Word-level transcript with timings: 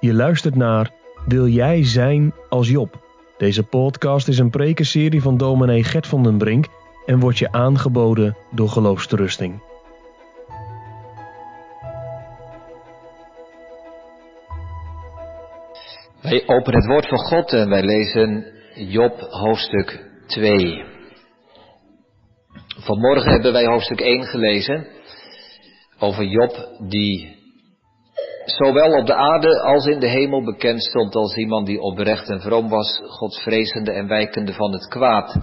Je 0.00 0.14
luistert 0.14 0.54
naar 0.54 0.90
Wil 1.26 1.46
jij 1.46 1.84
zijn 1.84 2.34
als 2.48 2.68
Job? 2.68 3.00
Deze 3.36 3.62
podcast 3.62 4.28
is 4.28 4.38
een 4.38 4.50
prekenserie 4.50 5.22
van 5.22 5.36
dominee 5.36 5.84
Gert 5.84 6.06
van 6.06 6.22
den 6.22 6.38
Brink 6.38 6.66
en 7.06 7.20
wordt 7.20 7.38
je 7.38 7.52
aangeboden 7.52 8.36
door 8.50 8.68
Geloofsterusting. 8.68 9.62
Wij 16.22 16.42
openen 16.46 16.80
het 16.80 16.88
woord 16.88 17.08
van 17.08 17.18
God 17.18 17.52
en 17.52 17.68
wij 17.68 17.82
lezen 17.82 18.46
Job 18.74 19.20
hoofdstuk 19.20 20.10
2. 20.26 20.84
Vanmorgen 22.78 23.30
hebben 23.32 23.52
wij 23.52 23.66
hoofdstuk 23.66 24.00
1 24.00 24.24
gelezen 24.24 24.86
over 25.98 26.24
Job 26.24 26.68
die 26.88 27.35
zowel 28.46 28.98
op 28.98 29.06
de 29.06 29.14
aarde 29.14 29.60
als 29.60 29.86
in 29.86 29.98
de 29.98 30.08
hemel 30.08 30.44
bekend 30.44 30.82
stond 30.82 31.14
als 31.14 31.36
iemand 31.36 31.66
die 31.66 31.80
oprecht 31.80 32.28
en 32.28 32.40
vroom 32.40 32.68
was, 32.68 33.00
godsvrezende 33.06 33.92
en 33.92 34.08
wijkende 34.08 34.52
van 34.52 34.72
het 34.72 34.88
kwaad. 34.88 35.36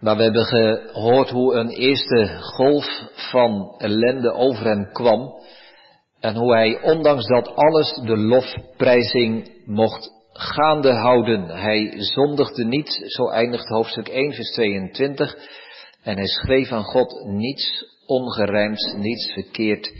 Maar 0.00 0.16
we 0.16 0.22
hebben 0.22 0.44
gehoord 0.44 1.30
hoe 1.30 1.54
een 1.54 1.68
eerste 1.68 2.38
golf 2.40 2.86
van 3.12 3.74
ellende 3.78 4.32
over 4.32 4.64
hem 4.64 4.92
kwam 4.92 5.34
en 6.20 6.34
hoe 6.34 6.54
hij 6.54 6.82
ondanks 6.82 7.26
dat 7.26 7.54
alles 7.54 8.00
de 8.04 8.16
lofprijzing 8.16 9.52
mocht 9.64 10.10
gaande 10.32 10.92
houden. 10.92 11.48
Hij 11.48 11.92
zondigde 11.96 12.64
niet, 12.64 13.02
zo 13.06 13.28
eindigt 13.28 13.68
hoofdstuk 13.68 14.08
1 14.08 14.32
vers 14.32 14.50
22, 14.50 15.36
en 16.02 16.16
hij 16.16 16.26
schreef 16.26 16.72
aan 16.72 16.84
God 16.84 17.24
niets 17.24 17.84
ongerijmds, 18.06 18.94
niets 18.94 19.32
verkeerd 19.32 19.92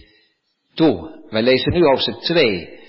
toe. 0.74 1.15
Wij 1.30 1.42
lezen 1.42 1.72
nu 1.72 1.84
hoofdstuk 1.84 2.20
2, 2.20 2.80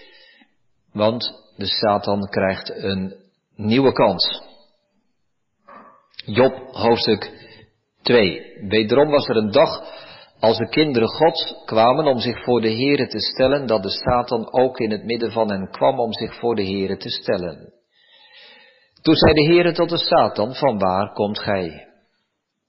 want 0.94 1.34
de 1.56 1.66
Satan 1.66 2.30
krijgt 2.30 2.84
een 2.84 3.16
nieuwe 3.56 3.92
kans. 3.92 4.42
Job 6.26 6.54
hoofdstuk 6.72 7.32
2. 8.02 8.42
Wederom 8.68 9.10
was 9.10 9.28
er 9.28 9.36
een 9.36 9.52
dag 9.52 9.84
als 10.40 10.58
de 10.58 10.70
kinderen 10.70 11.08
Gods 11.08 11.56
kwamen 11.66 12.06
om 12.06 12.20
zich 12.20 12.44
voor 12.44 12.62
de 12.62 12.72
Here 12.72 13.08
te 13.08 13.20
stellen, 13.20 13.68
dat 13.68 13.84
de 13.84 13.90
Satan 13.90 14.52
ook 14.52 14.80
in 14.80 14.92
het 14.92 15.04
midden 15.04 15.32
van 15.32 15.50
hen 15.50 15.70
kwam 15.72 16.00
om 16.00 16.14
zich 16.14 16.36
voor 16.40 16.56
de 16.56 16.66
Here 16.66 16.98
te 16.98 17.10
stellen. 17.10 17.74
Toen 19.02 19.16
zei 19.16 19.34
de 19.34 19.44
Heere 19.44 19.72
tot 19.72 19.90
de 19.90 19.98
Satan, 19.98 20.56
van 20.56 20.80
waar 20.80 21.14
komt 21.14 21.40
gij? 21.40 21.88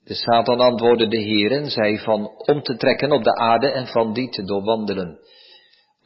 De 0.04 0.14
Satan 0.14 0.60
antwoordde 0.60 1.08
de 1.08 1.18
Heer 1.18 1.52
en 1.52 1.70
zei 1.70 1.98
van 1.98 2.26
om 2.36 2.62
te 2.62 2.76
trekken 2.76 3.12
op 3.12 3.24
de 3.24 3.34
aarde 3.34 3.70
en 3.70 3.86
van 3.86 4.12
die 4.12 4.28
te 4.28 4.42
doorwandelen. 4.42 5.18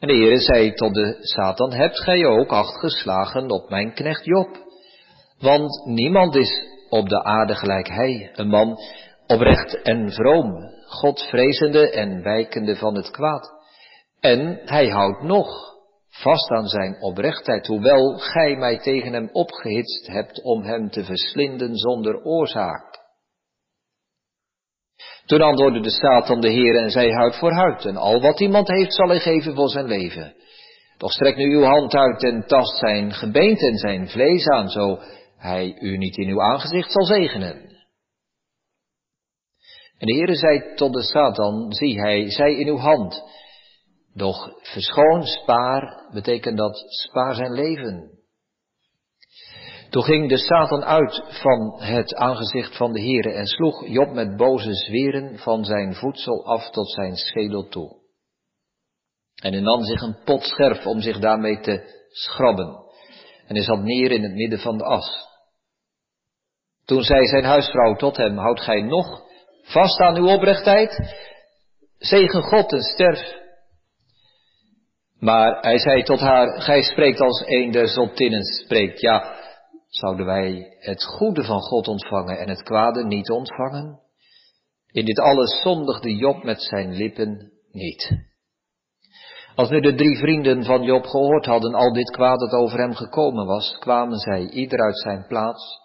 En 0.03 0.09
de 0.09 0.15
Heere 0.15 0.39
zei 0.39 0.73
tot 0.73 0.93
de 0.93 1.17
Satan, 1.19 1.73
hebt 1.73 1.99
gij 1.99 2.25
ook 2.25 2.51
acht 2.51 2.79
geslagen 2.79 3.49
op 3.51 3.69
mijn 3.69 3.93
knecht 3.93 4.25
Job? 4.25 4.57
Want 5.39 5.85
niemand 5.85 6.35
is 6.35 6.67
op 6.89 7.09
de 7.09 7.23
aarde 7.23 7.55
gelijk 7.55 7.87
hij, 7.87 8.31
een 8.33 8.47
man 8.47 8.77
oprecht 9.27 9.81
en 9.81 10.11
vroom, 10.11 10.71
Godvrezende 10.85 11.89
en 11.89 12.23
wijkende 12.23 12.75
van 12.75 12.95
het 12.95 13.11
kwaad. 13.11 13.51
En 14.19 14.61
hij 14.65 14.87
houdt 14.87 15.23
nog 15.23 15.47
vast 16.09 16.49
aan 16.49 16.67
zijn 16.67 17.01
oprechtheid, 17.01 17.67
hoewel 17.67 18.17
gij 18.17 18.55
mij 18.55 18.77
tegen 18.77 19.13
hem 19.13 19.29
opgehitst 19.31 20.07
hebt 20.07 20.41
om 20.41 20.63
hem 20.63 20.89
te 20.89 21.03
verslinden 21.03 21.75
zonder 21.75 22.23
oorzaak. 22.23 22.92
Toen 25.25 25.41
antwoordde 25.41 25.79
de 25.79 25.89
Satan 25.89 26.41
de 26.41 26.49
Heer 26.49 26.75
en 26.75 26.89
zei 26.89 27.11
huid 27.11 27.35
voor 27.35 27.51
huid, 27.51 27.85
en 27.85 27.97
al 27.97 28.21
wat 28.21 28.39
iemand 28.39 28.67
heeft 28.67 28.93
zal 28.93 29.07
hij 29.07 29.19
geven 29.19 29.55
voor 29.55 29.69
zijn 29.69 29.85
leven. 29.85 30.35
Doch 30.97 31.11
strek 31.11 31.35
nu 31.35 31.55
uw 31.55 31.63
hand 31.63 31.95
uit 31.95 32.23
en 32.23 32.45
tast 32.47 32.77
zijn 32.77 33.13
gebeente 33.13 33.67
en 33.67 33.77
zijn 33.77 34.09
vlees 34.09 34.47
aan, 34.47 34.69
zo 34.69 34.99
hij 35.37 35.75
u 35.79 35.97
niet 35.97 36.17
in 36.17 36.27
uw 36.29 36.41
aangezicht 36.41 36.91
zal 36.91 37.03
zegenen. 37.03 37.71
En 39.97 40.07
de 40.07 40.13
Heere 40.13 40.35
zei 40.35 40.75
tot 40.75 40.93
de 40.93 41.01
Satan, 41.01 41.73
zie 41.73 41.99
hij, 41.99 42.29
zij 42.29 42.53
in 42.53 42.67
uw 42.67 42.77
hand. 42.77 43.23
Doch 44.13 44.49
verschoon, 44.61 45.23
spaar, 45.23 46.09
betekent 46.11 46.57
dat 46.57 46.83
spaar 46.87 47.35
zijn 47.35 47.53
leven. 47.53 48.12
Toen 49.93 50.03
ging 50.03 50.29
de 50.29 50.37
Satan 50.37 50.83
uit 50.83 51.23
van 51.27 51.81
het 51.81 52.15
aangezicht 52.15 52.77
van 52.77 52.93
de 52.93 52.99
Heere 52.99 53.31
en 53.31 53.47
sloeg 53.47 53.87
Job 53.87 54.13
met 54.13 54.37
boze 54.37 54.73
zweren 54.73 55.37
van 55.37 55.65
zijn 55.65 55.95
voedsel 55.95 56.45
af 56.45 56.69
tot 56.69 56.91
zijn 56.91 57.15
schedel 57.15 57.67
toe. 57.67 58.01
En 59.41 59.53
hij 59.53 59.61
nam 59.61 59.83
zich 59.83 60.01
een 60.01 60.17
pot 60.25 60.43
scherf 60.43 60.85
om 60.85 61.01
zich 61.01 61.19
daarmee 61.19 61.59
te 61.59 62.05
schrabben. 62.09 62.75
En 63.47 63.55
hij 63.55 63.63
zat 63.63 63.79
neer 63.79 64.11
in 64.11 64.23
het 64.23 64.33
midden 64.33 64.59
van 64.59 64.77
de 64.77 64.83
as. 64.83 65.27
Toen 66.85 67.03
zei 67.03 67.25
zijn 67.25 67.43
huisvrouw 67.43 67.95
tot 67.95 68.17
hem, 68.17 68.37
houdt 68.37 68.61
gij 68.61 68.81
nog 68.81 69.21
vast 69.63 69.99
aan 69.99 70.17
uw 70.17 70.27
oprechtheid? 70.27 71.15
Zegen 71.97 72.41
God 72.41 72.71
en 72.71 72.81
sterf. 72.81 73.41
Maar 75.19 75.61
hij 75.61 75.77
zei 75.77 76.03
tot 76.03 76.19
haar, 76.19 76.61
gij 76.61 76.81
spreekt 76.81 77.19
als 77.19 77.43
een 77.45 77.71
der 77.71 77.87
zottinnen 77.87 78.43
spreekt. 78.43 79.01
Ja, 79.01 79.41
zouden 79.95 80.25
wij 80.25 80.75
het 80.79 81.03
goede 81.03 81.43
van 81.43 81.61
God 81.61 81.87
ontvangen 81.87 82.39
en 82.39 82.49
het 82.49 82.63
kwade 82.63 83.05
niet 83.05 83.29
ontvangen? 83.29 83.99
In 84.91 85.05
dit 85.05 85.19
alles 85.19 85.61
zondigde 85.61 86.15
Job 86.15 86.43
met 86.43 86.61
zijn 86.61 86.93
lippen 86.93 87.51
niet. 87.71 88.31
Als 89.55 89.69
nu 89.69 89.79
de 89.79 89.95
drie 89.95 90.17
vrienden 90.17 90.63
van 90.63 90.83
Job 90.83 91.05
gehoord 91.05 91.45
hadden 91.45 91.73
al 91.73 91.93
dit 91.93 92.09
kwaad 92.11 92.39
dat 92.39 92.51
over 92.51 92.79
hem 92.79 92.93
gekomen 92.93 93.45
was, 93.45 93.77
kwamen 93.79 94.17
zij 94.17 94.49
ieder 94.49 94.79
uit 94.79 94.99
zijn 94.99 95.25
plaats. 95.27 95.81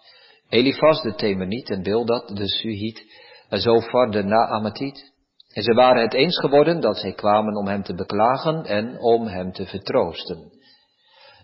Elifas 0.49 1.01
de 1.01 1.15
Temeniet 1.15 1.69
en 1.69 1.83
Bildad 1.83 2.27
de 2.27 2.47
Suhiet 2.47 3.03
en 3.49 3.59
Zofar 3.59 4.11
de 4.11 4.23
Naamatiet. 4.23 5.13
En 5.53 5.63
ze 5.63 5.73
waren 5.73 6.01
het 6.01 6.13
eens 6.13 6.39
geworden 6.39 6.79
dat 6.81 6.97
zij 6.97 7.13
kwamen 7.13 7.55
om 7.55 7.67
hem 7.67 7.83
te 7.83 7.93
beklagen 7.93 8.65
en 8.65 8.99
om 8.99 9.27
hem 9.27 9.51
te 9.51 9.65
vertroosten. 9.65 10.58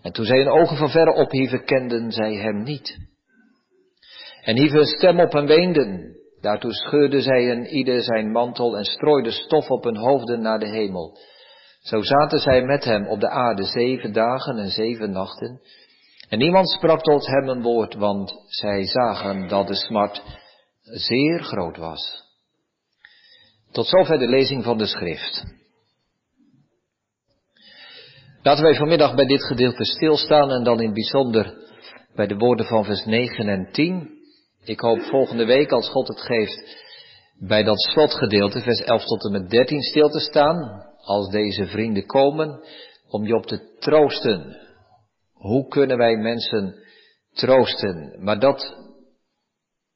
En 0.05 0.11
toen 0.11 0.25
zij 0.25 0.37
hun 0.37 0.49
ogen 0.49 0.77
van 0.77 0.89
verre 0.89 1.13
ophieven, 1.13 1.65
kenden 1.65 2.11
zij 2.11 2.33
hem 2.33 2.63
niet. 2.63 2.97
En 4.41 4.57
hieven 4.57 4.79
een 4.79 4.85
stem 4.85 5.19
op 5.19 5.33
en 5.33 5.45
weenden. 5.45 6.15
Daartoe 6.41 6.73
scheurden 6.73 7.21
zij 7.21 7.51
een 7.51 7.65
ieder 7.65 8.01
zijn 8.03 8.31
mantel 8.31 8.77
en 8.77 8.83
strooiden 8.83 9.31
stof 9.31 9.69
op 9.69 9.83
hun 9.83 9.97
hoofden 9.97 10.41
naar 10.41 10.59
de 10.59 10.69
hemel. 10.69 11.17
Zo 11.79 12.01
zaten 12.01 12.39
zij 12.39 12.61
met 12.61 12.83
hem 12.83 13.07
op 13.07 13.19
de 13.19 13.29
aarde 13.29 13.63
zeven 13.63 14.13
dagen 14.13 14.57
en 14.57 14.69
zeven 14.69 15.11
nachten. 15.11 15.61
En 16.29 16.37
niemand 16.37 16.69
sprak 16.69 17.01
tot 17.01 17.27
hem 17.27 17.49
een 17.49 17.61
woord, 17.61 17.93
want 17.95 18.33
zij 18.45 18.85
zagen 18.85 19.47
dat 19.47 19.67
de 19.67 19.75
smart 19.75 20.23
zeer 20.81 21.43
groot 21.43 21.77
was. 21.77 22.23
Tot 23.71 23.87
zover 23.87 24.17
de 24.17 24.27
lezing 24.27 24.63
van 24.63 24.77
de 24.77 24.85
schrift. 24.85 25.54
Laten 28.45 28.63
wij 28.63 28.75
vanmiddag 28.75 29.15
bij 29.15 29.25
dit 29.25 29.43
gedeelte 29.43 29.85
stilstaan 29.85 30.51
en 30.51 30.63
dan 30.63 30.79
in 30.79 30.85
het 30.85 30.93
bijzonder 30.93 31.53
bij 32.15 32.27
de 32.27 32.35
woorden 32.35 32.65
van 32.65 32.85
vers 32.85 33.05
9 33.05 33.47
en 33.47 33.71
10. 33.71 34.09
Ik 34.63 34.79
hoop 34.79 35.01
volgende 35.01 35.45
week, 35.45 35.71
als 35.71 35.89
God 35.89 36.07
het 36.07 36.21
geeft, 36.21 36.85
bij 37.39 37.63
dat 37.63 37.81
slotgedeelte, 37.81 38.61
vers 38.61 38.79
11 38.79 39.05
tot 39.05 39.25
en 39.25 39.31
met 39.31 39.49
13, 39.49 39.81
stil 39.81 40.09
te 40.09 40.19
staan, 40.19 40.85
als 40.97 41.29
deze 41.29 41.65
vrienden 41.65 42.05
komen, 42.05 42.59
om 43.09 43.25
je 43.25 43.35
op 43.35 43.45
te 43.45 43.77
troosten. 43.79 44.57
Hoe 45.33 45.67
kunnen 45.67 45.97
wij 45.97 46.15
mensen 46.15 46.75
troosten? 47.33 48.23
Maar 48.23 48.39
dat 48.39 48.77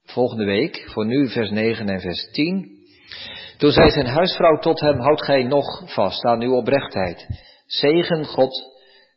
volgende 0.03 0.45
week, 0.45 0.89
voor 0.89 1.05
nu 1.05 1.29
vers 1.29 1.49
9 1.49 1.89
en 1.89 1.99
vers 1.99 2.31
10. 2.31 2.77
Toen 3.57 3.71
zei 3.71 3.89
zijn 3.89 4.07
huisvrouw 4.07 4.57
tot 4.57 4.79
hem, 4.79 4.99
houd 4.99 5.23
gij 5.23 5.43
nog 5.43 5.93
vast 5.93 6.23
aan 6.23 6.41
uw 6.41 6.55
oprechtheid. 6.55 7.47
Zegen 7.69 8.25
God 8.25 8.71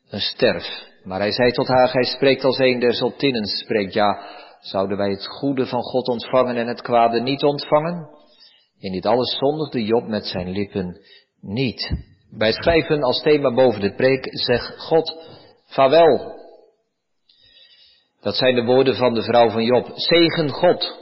een 0.09 0.21
sterf. 0.21 0.91
Maar 1.05 1.19
hij 1.19 1.33
zei 1.33 1.51
tot 1.51 1.69
haar, 1.69 1.89
gij 1.89 2.05
spreekt 2.05 2.45
als 2.45 2.59
een 2.59 2.79
der 2.79 2.95
zottinnen 2.95 3.47
spreekt. 3.47 3.93
Ja, 3.93 4.23
zouden 4.61 4.97
wij 4.97 5.11
het 5.11 5.27
goede 5.27 5.67
van 5.67 5.83
God 5.83 6.09
ontvangen 6.09 6.57
en 6.57 6.67
het 6.67 6.83
kwade 6.83 7.21
niet 7.21 7.43
ontvangen? 7.43 8.09
In 8.79 8.93
dit 8.93 9.07
alles 9.07 9.37
zondigde 9.39 9.85
Job 9.85 10.07
met 10.07 10.27
zijn 10.27 10.51
lippen 10.51 11.01
niet. 11.41 11.93
Wij 12.31 12.53
schrijven 12.53 13.03
als 13.03 13.23
thema 13.23 13.55
boven 13.55 13.81
de 13.81 13.95
preek, 13.95 14.29
zeg 14.31 14.75
God, 14.77 15.17
vaarwel. 15.67 16.41
Dat 18.21 18.35
zijn 18.35 18.55
de 18.55 18.65
woorden 18.65 18.97
van 18.97 19.15
de 19.15 19.23
vrouw 19.23 19.51
van 19.51 19.65
Job. 19.65 19.91
Zegen 19.95 20.51
God. 20.51 21.01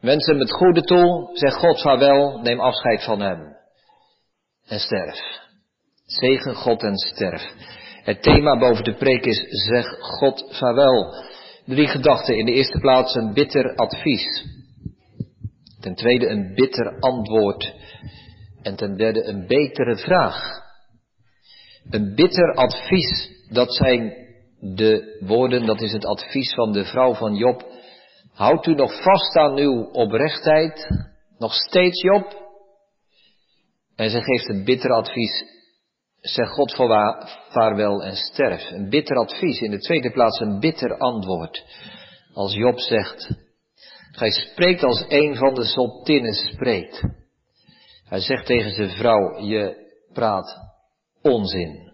Mensen 0.00 0.38
met 0.38 0.52
goede 0.52 0.80
toe, 0.82 1.30
zeg 1.32 1.54
God 1.54 1.80
vaarwel, 1.80 2.38
neem 2.38 2.60
afscheid 2.60 3.04
van 3.04 3.20
hem. 3.20 3.56
En 4.66 4.78
sterf. 4.80 5.41
Zegen 6.20 6.54
God 6.54 6.82
en 6.82 6.96
sterf. 6.96 7.42
Het 8.02 8.22
thema 8.22 8.58
boven 8.58 8.84
de 8.84 8.94
preek 8.94 9.24
is, 9.24 9.44
zeg 9.48 9.86
God 9.98 10.46
vaarwel. 10.50 11.14
Drie 11.64 11.86
gedachten. 11.86 12.38
In 12.38 12.44
de 12.44 12.52
eerste 12.52 12.78
plaats 12.78 13.14
een 13.14 13.32
bitter 13.32 13.74
advies. 13.74 14.46
Ten 15.80 15.94
tweede 15.94 16.28
een 16.28 16.54
bitter 16.54 16.98
antwoord. 17.00 17.74
En 18.62 18.76
ten 18.76 18.96
derde 18.96 19.24
een 19.24 19.46
betere 19.46 19.96
vraag. 19.96 20.60
Een 21.90 22.14
bitter 22.14 22.54
advies, 22.54 23.30
dat 23.48 23.74
zijn 23.74 24.14
de 24.60 25.18
woorden, 25.20 25.66
dat 25.66 25.80
is 25.80 25.92
het 25.92 26.04
advies 26.04 26.54
van 26.54 26.72
de 26.72 26.84
vrouw 26.84 27.14
van 27.14 27.34
Job. 27.34 27.66
Houdt 28.32 28.66
u 28.66 28.74
nog 28.74 29.02
vast 29.02 29.36
aan 29.36 29.58
uw 29.58 29.82
oprechtheid, 29.82 30.88
nog 31.38 31.54
steeds 31.54 32.02
Job? 32.02 32.40
En 33.96 34.10
ze 34.10 34.22
geeft 34.22 34.48
een 34.48 34.64
bitter 34.64 34.90
advies. 34.90 35.51
Zeg 36.22 36.48
God 36.48 36.74
vaarwel 37.48 38.02
en 38.02 38.16
sterf. 38.16 38.70
Een 38.70 38.88
bitter 38.88 39.16
advies. 39.16 39.60
In 39.60 39.70
de 39.70 39.78
tweede 39.78 40.10
plaats 40.10 40.40
een 40.40 40.60
bitter 40.60 40.98
antwoord. 40.98 41.64
Als 42.34 42.54
Job 42.54 42.78
zegt, 42.78 43.34
gij 44.12 44.30
spreekt 44.30 44.82
als 44.82 45.04
een 45.08 45.36
van 45.36 45.54
de 45.54 45.64
zottinnen 45.64 46.34
spreekt. 46.34 47.02
Hij 48.04 48.20
zegt 48.20 48.46
tegen 48.46 48.70
zijn 48.70 48.90
vrouw, 48.90 49.38
je 49.38 49.76
praat 50.12 50.56
onzin. 51.22 51.92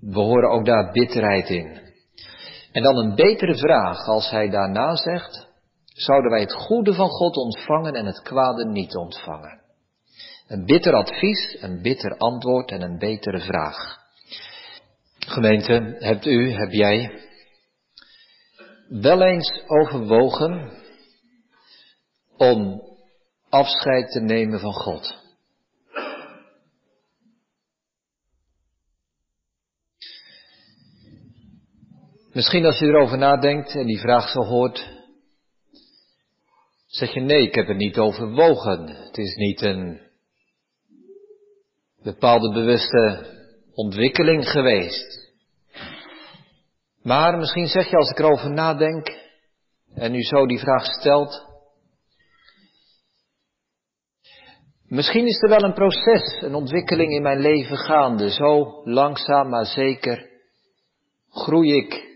We 0.00 0.20
horen 0.20 0.50
ook 0.50 0.64
daar 0.64 0.92
bitterheid 0.92 1.48
in. 1.48 1.80
En 2.72 2.82
dan 2.82 2.96
een 2.96 3.14
betere 3.14 3.56
vraag 3.56 4.06
als 4.06 4.30
hij 4.30 4.48
daarna 4.48 4.96
zegt, 4.96 5.48
zouden 5.84 6.30
wij 6.30 6.40
het 6.40 6.52
goede 6.52 6.94
van 6.94 7.08
God 7.08 7.36
ontvangen 7.36 7.94
en 7.94 8.06
het 8.06 8.22
kwade 8.22 8.66
niet 8.66 8.96
ontvangen? 8.96 9.59
Een 10.50 10.64
bitter 10.64 10.94
advies, 10.94 11.56
een 11.60 11.82
bitter 11.82 12.16
antwoord 12.16 12.70
en 12.70 12.82
een 12.82 12.98
betere 12.98 13.40
vraag. 13.40 13.98
Gemeente, 15.18 15.96
hebt 15.98 16.26
u, 16.26 16.50
heb 16.50 16.70
jij 16.70 17.22
wel 18.88 19.22
eens 19.22 19.62
overwogen 19.66 20.72
om 22.36 22.82
afscheid 23.48 24.10
te 24.10 24.20
nemen 24.20 24.60
van 24.60 24.72
God? 24.72 25.18
Misschien 32.32 32.64
als 32.64 32.78
je 32.78 32.86
erover 32.86 33.18
nadenkt 33.18 33.74
en 33.74 33.86
die 33.86 34.00
vraag 34.00 34.28
zo 34.28 34.40
hoort, 34.40 34.90
zeg 36.86 37.14
je 37.14 37.20
nee, 37.20 37.46
ik 37.46 37.54
heb 37.54 37.66
het 37.66 37.76
niet 37.76 37.98
overwogen. 37.98 38.86
Het 38.86 39.18
is 39.18 39.34
niet 39.34 39.62
een 39.62 40.09
bepaalde 42.02 42.52
bewuste 42.52 43.26
ontwikkeling 43.74 44.48
geweest. 44.48 45.32
Maar 47.02 47.38
misschien 47.38 47.66
zeg 47.66 47.90
je 47.90 47.96
als 47.96 48.10
ik 48.10 48.18
erover 48.18 48.50
nadenk 48.50 49.08
en 49.94 50.14
u 50.14 50.22
zo 50.22 50.46
die 50.46 50.58
vraag 50.58 50.84
stelt, 50.84 51.46
misschien 54.86 55.26
is 55.26 55.42
er 55.42 55.48
wel 55.48 55.62
een 55.62 55.74
proces, 55.74 56.42
een 56.42 56.54
ontwikkeling 56.54 57.12
in 57.12 57.22
mijn 57.22 57.40
leven 57.40 57.76
gaande. 57.76 58.30
Zo 58.30 58.82
langzaam 58.84 59.48
maar 59.48 59.66
zeker 59.66 60.28
groei 61.30 61.76
ik 61.76 62.08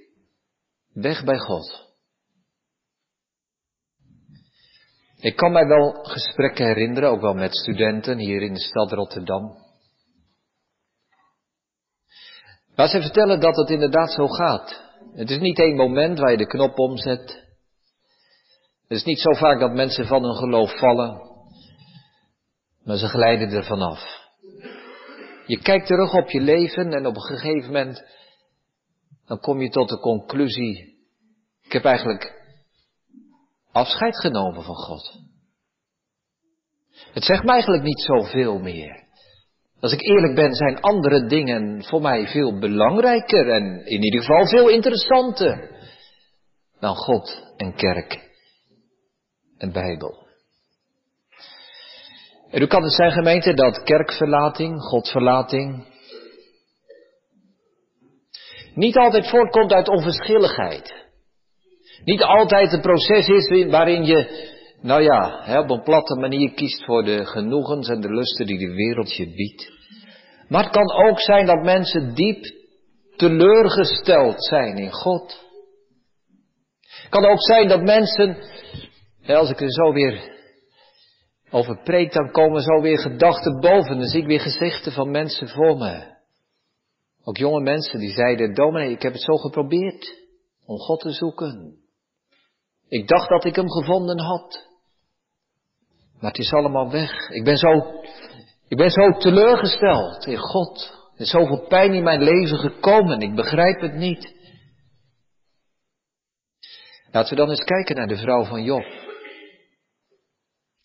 weg 0.92 1.24
bij 1.24 1.38
God. 1.38 1.82
Ik 5.20 5.36
kan 5.36 5.52
mij 5.52 5.66
wel 5.66 5.92
gesprekken 5.92 6.66
herinneren, 6.66 7.10
ook 7.10 7.20
wel 7.20 7.34
met 7.34 7.56
studenten 7.56 8.18
hier 8.18 8.42
in 8.42 8.52
de 8.52 8.60
stad 8.60 8.92
Rotterdam. 8.92 9.63
Waar 12.74 12.88
ze 12.88 13.00
vertellen 13.00 13.40
dat 13.40 13.56
het 13.56 13.70
inderdaad 13.70 14.12
zo 14.12 14.26
gaat. 14.26 14.82
Het 15.14 15.30
is 15.30 15.38
niet 15.38 15.58
één 15.58 15.76
moment 15.76 16.18
waar 16.18 16.30
je 16.30 16.36
de 16.36 16.46
knop 16.46 16.78
omzet. 16.78 17.42
Het 18.88 18.98
is 18.98 19.04
niet 19.04 19.20
zo 19.20 19.32
vaak 19.32 19.60
dat 19.60 19.72
mensen 19.72 20.06
van 20.06 20.22
hun 20.22 20.34
geloof 20.34 20.78
vallen, 20.78 21.20
maar 22.84 22.96
ze 22.96 23.08
glijden 23.08 23.50
er 23.50 23.64
vanaf. 23.64 24.22
Je 25.46 25.58
kijkt 25.58 25.86
terug 25.86 26.12
op 26.14 26.30
je 26.30 26.40
leven 26.40 26.92
en 26.92 27.06
op 27.06 27.16
een 27.16 27.22
gegeven 27.22 27.66
moment 27.72 28.02
dan 29.26 29.40
kom 29.40 29.60
je 29.60 29.68
tot 29.68 29.88
de 29.88 29.98
conclusie, 29.98 30.98
ik 31.62 31.72
heb 31.72 31.84
eigenlijk 31.84 32.42
afscheid 33.72 34.20
genomen 34.20 34.62
van 34.62 34.74
God. 34.74 35.20
Het 37.12 37.24
zegt 37.24 37.42
me 37.42 37.50
eigenlijk 37.50 37.82
niet 37.82 38.00
zoveel 38.00 38.58
meer. 38.58 39.03
Als 39.84 39.92
ik 39.92 40.00
eerlijk 40.00 40.34
ben, 40.34 40.54
zijn 40.54 40.80
andere 40.80 41.26
dingen 41.26 41.84
voor 41.84 42.00
mij 42.00 42.26
veel 42.26 42.58
belangrijker 42.58 43.48
en 43.48 43.86
in 43.86 44.02
ieder 44.02 44.20
geval 44.20 44.46
veel 44.46 44.68
interessanter 44.68 45.70
dan 46.80 46.96
God 46.96 47.52
en 47.56 47.74
kerk 47.74 48.30
en 49.58 49.72
Bijbel. 49.72 50.26
En 52.50 52.62
u 52.62 52.66
kan 52.66 52.82
het 52.82 52.92
zijn 52.92 53.10
gemeente 53.10 53.54
dat 53.54 53.82
kerkverlating, 53.82 54.80
Godverlating, 54.80 55.86
niet 58.74 58.96
altijd 58.96 59.28
voortkomt 59.28 59.72
uit 59.72 59.88
onverschilligheid. 59.88 60.94
Niet 62.04 62.22
altijd 62.22 62.72
een 62.72 62.80
proces 62.80 63.28
is 63.28 63.70
waarin 63.70 64.04
je, 64.04 64.52
nou 64.84 65.02
ja, 65.02 65.58
op 65.60 65.70
een 65.70 65.82
platte 65.82 66.14
manier 66.14 66.54
kiest 66.54 66.84
voor 66.84 67.04
de 67.04 67.26
genoegens 67.26 67.88
en 67.88 68.00
de 68.00 68.14
lusten 68.14 68.46
die 68.46 68.58
de 68.58 68.74
wereld 68.74 69.14
je 69.14 69.26
biedt. 69.34 69.72
Maar 70.48 70.62
het 70.62 70.72
kan 70.72 70.92
ook 71.08 71.20
zijn 71.20 71.46
dat 71.46 71.62
mensen 71.62 72.14
diep 72.14 72.44
teleurgesteld 73.16 74.44
zijn 74.44 74.76
in 74.76 74.92
God. 74.92 75.42
Het 76.80 77.08
kan 77.10 77.24
ook 77.24 77.42
zijn 77.42 77.68
dat 77.68 77.82
mensen, 77.82 78.36
als 79.26 79.50
ik 79.50 79.60
er 79.60 79.72
zo 79.72 79.92
weer 79.92 80.32
over 81.50 81.82
preek, 81.82 82.12
dan 82.12 82.30
komen 82.30 82.62
zo 82.62 82.80
weer 82.80 82.98
gedachten 82.98 83.60
boven. 83.60 83.98
Dan 83.98 84.08
zie 84.08 84.20
ik 84.20 84.26
weer 84.26 84.40
gezichten 84.40 84.92
van 84.92 85.10
mensen 85.10 85.48
voor 85.48 85.76
me. 85.76 86.12
Ook 87.24 87.36
jonge 87.36 87.60
mensen 87.60 87.98
die 87.98 88.12
zeiden, 88.12 88.54
dominee, 88.54 88.90
ik 88.90 89.02
heb 89.02 89.12
het 89.12 89.22
zo 89.22 89.36
geprobeerd 89.36 90.22
om 90.66 90.78
God 90.78 91.00
te 91.00 91.10
zoeken. 91.10 91.78
Ik 92.88 93.08
dacht 93.08 93.28
dat 93.28 93.44
ik 93.44 93.54
hem 93.54 93.70
gevonden 93.70 94.20
had. 94.20 94.72
Maar 96.24 96.32
het 96.32 96.42
is 96.42 96.52
allemaal 96.52 96.90
weg. 96.90 97.28
Ik 97.30 97.44
ben 97.44 97.56
zo, 97.56 98.02
ik 98.68 98.76
ben 98.76 98.90
zo 98.90 99.10
teleurgesteld 99.10 100.26
in 100.26 100.36
God. 100.36 100.92
Er 101.14 101.20
is 101.20 101.30
zoveel 101.30 101.66
pijn 101.68 101.92
in 101.92 102.02
mijn 102.02 102.22
leven 102.22 102.58
gekomen. 102.58 103.20
Ik 103.20 103.34
begrijp 103.34 103.80
het 103.80 103.94
niet. 103.94 104.34
Laten 107.10 107.30
we 107.30 107.36
dan 107.36 107.50
eens 107.50 107.64
kijken 107.64 107.96
naar 107.96 108.06
de 108.06 108.16
vrouw 108.16 108.44
van 108.44 108.62
Job. 108.62 108.84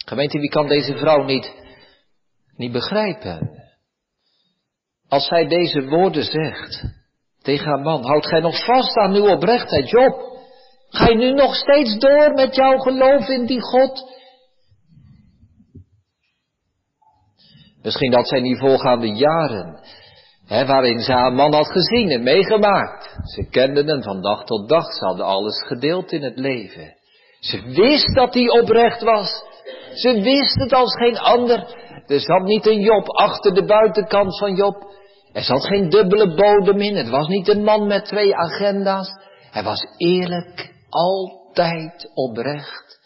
Gemeente, 0.05 0.39
wie 0.39 0.49
kan 0.49 0.67
deze 0.67 0.97
vrouw 0.97 1.23
niet, 1.23 1.53
niet 2.55 2.71
begrijpen? 2.71 3.63
Als 5.07 5.27
zij 5.27 5.47
deze 5.47 5.85
woorden 5.85 6.23
zegt 6.23 6.83
tegen 7.41 7.65
haar 7.65 7.81
man, 7.81 8.05
houd 8.05 8.25
gij 8.25 8.39
nog 8.39 8.65
vast 8.65 8.97
aan 8.97 9.15
uw 9.15 9.29
oprechtheid, 9.29 9.89
Job? 9.89 10.37
Ga 10.89 11.07
je 11.07 11.15
nu 11.15 11.31
nog 11.31 11.55
steeds 11.55 11.97
door 11.97 12.33
met 12.33 12.55
jouw 12.55 12.77
geloof 12.77 13.27
in 13.27 13.45
die 13.45 13.61
God? 13.61 14.18
Misschien 17.81 18.11
dat 18.11 18.27
zij 18.27 18.41
die 18.41 18.57
voorgaande 18.57 19.07
jaren, 19.07 19.79
hè, 20.45 20.65
waarin 20.65 20.99
ze 20.99 21.11
haar 21.11 21.33
man 21.33 21.53
had 21.53 21.71
gezien 21.71 22.09
en 22.09 22.23
meegemaakt. 22.23 23.17
Ze 23.23 23.49
kenden 23.49 23.87
hem 23.87 24.03
van 24.03 24.21
dag 24.21 24.43
tot 24.43 24.69
dag, 24.69 24.93
ze 24.93 25.05
hadden 25.05 25.25
alles 25.25 25.63
gedeeld 25.67 26.11
in 26.11 26.23
het 26.23 26.39
leven. 26.39 26.97
Ze 27.39 27.61
wist 27.61 28.15
dat 28.15 28.33
hij 28.33 28.49
oprecht 28.49 29.01
was. 29.01 29.43
Ze 29.93 30.21
wist 30.21 30.59
het 30.59 30.73
als 30.73 30.95
geen 30.95 31.17
ander. 31.17 31.77
Er 32.07 32.19
zat 32.19 32.43
niet 32.43 32.65
een 32.67 32.79
Job 32.79 33.09
achter 33.09 33.53
de 33.53 33.65
buitenkant 33.65 34.37
van 34.37 34.55
Job. 34.55 34.87
Er 35.33 35.43
zat 35.43 35.65
geen 35.65 35.89
dubbele 35.89 36.35
bodem 36.35 36.81
in. 36.81 36.95
Het 36.95 37.09
was 37.09 37.27
niet 37.27 37.47
een 37.47 37.63
man 37.63 37.87
met 37.87 38.05
twee 38.05 38.35
agenda's. 38.35 39.09
Hij 39.51 39.63
was 39.63 39.85
eerlijk, 39.97 40.73
altijd 40.89 42.11
oprecht, 42.13 42.98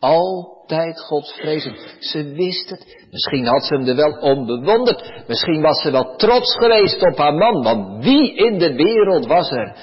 altijd 0.00 1.00
godsvrezend. 1.00 1.96
Ze 1.98 2.24
wist 2.24 2.70
het. 2.70 3.06
Misschien 3.10 3.46
had 3.46 3.64
ze 3.64 3.74
hem 3.74 3.88
er 3.88 3.96
wel 3.96 4.12
om 4.12 4.46
bewonderd. 4.46 5.28
Misschien 5.28 5.60
was 5.60 5.82
ze 5.82 5.90
wel 5.90 6.16
trots 6.16 6.56
geweest 6.56 7.02
op 7.02 7.16
haar 7.16 7.34
man. 7.34 7.62
Want 7.62 8.04
wie 8.04 8.34
in 8.34 8.58
de 8.58 8.74
wereld 8.74 9.26
was 9.26 9.50
er 9.50 9.76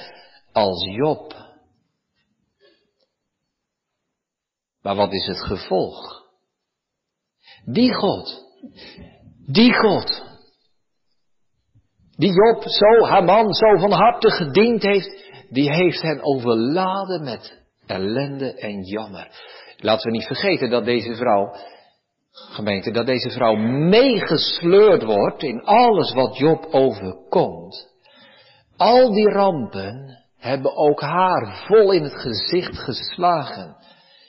als 0.52 0.84
Job? 0.84 1.36
Maar 4.82 4.96
wat 4.96 5.12
is 5.12 5.26
het 5.26 5.40
gevolg? 5.40 6.26
Die 7.64 7.94
God, 7.94 8.44
die 9.46 9.74
God, 9.74 10.22
die 12.16 12.32
Job 12.32 12.62
zo, 12.68 13.04
haar 13.06 13.24
man, 13.24 13.54
zo 13.54 13.76
van 13.76 13.92
harte 13.92 14.30
gediend 14.30 14.82
heeft, 14.82 15.24
die 15.50 15.72
heeft 15.72 16.02
hen 16.02 16.22
overladen 16.22 17.24
met 17.24 17.62
ellende 17.86 18.54
en 18.54 18.82
jammer. 18.82 19.30
Laten 19.80 20.10
we 20.10 20.16
niet 20.16 20.26
vergeten 20.26 20.70
dat 20.70 20.84
deze 20.84 21.14
vrouw, 21.14 21.54
gemeente, 22.32 22.90
dat 22.90 23.06
deze 23.06 23.30
vrouw 23.30 23.54
meegesleurd 23.88 25.02
wordt 25.02 25.42
in 25.42 25.62
alles 25.64 26.12
wat 26.12 26.36
Job 26.36 26.66
overkomt. 26.70 27.86
Al 28.76 29.12
die 29.12 29.28
rampen 29.28 30.18
hebben 30.38 30.76
ook 30.76 31.00
haar 31.00 31.64
vol 31.66 31.92
in 31.92 32.02
het 32.02 32.20
gezicht 32.20 32.78
geslagen. 32.78 33.76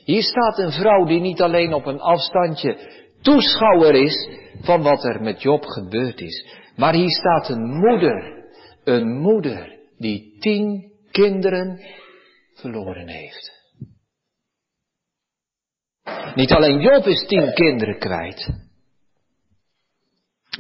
Hier 0.04 0.24
staat 0.24 0.58
een 0.60 0.72
vrouw 0.72 1.06
die 1.06 1.20
niet 1.20 1.42
alleen 1.42 1.74
op 1.74 1.86
een 1.86 2.00
afstandje 2.00 2.78
toeschouwer 3.22 3.96
is, 3.96 4.30
van 4.62 4.82
wat 4.82 5.04
er 5.04 5.22
met 5.22 5.42
Job 5.42 5.66
gebeurd 5.66 6.22
is. 6.22 6.46
Maar 6.76 6.94
hier 6.94 7.10
staat 7.10 7.50
een 7.50 7.80
moeder, 7.80 8.46
een 8.84 9.20
moeder 9.20 9.78
die 9.98 10.38
tien 10.40 10.92
kinderen 11.12 11.82
verloren 12.54 13.08
heeft. 13.08 13.59
Niet 16.36 16.52
alleen 16.52 16.80
Job 16.80 17.06
is 17.06 17.28
tien 17.28 17.54
kinderen 17.54 18.00
kwijt, 18.00 18.50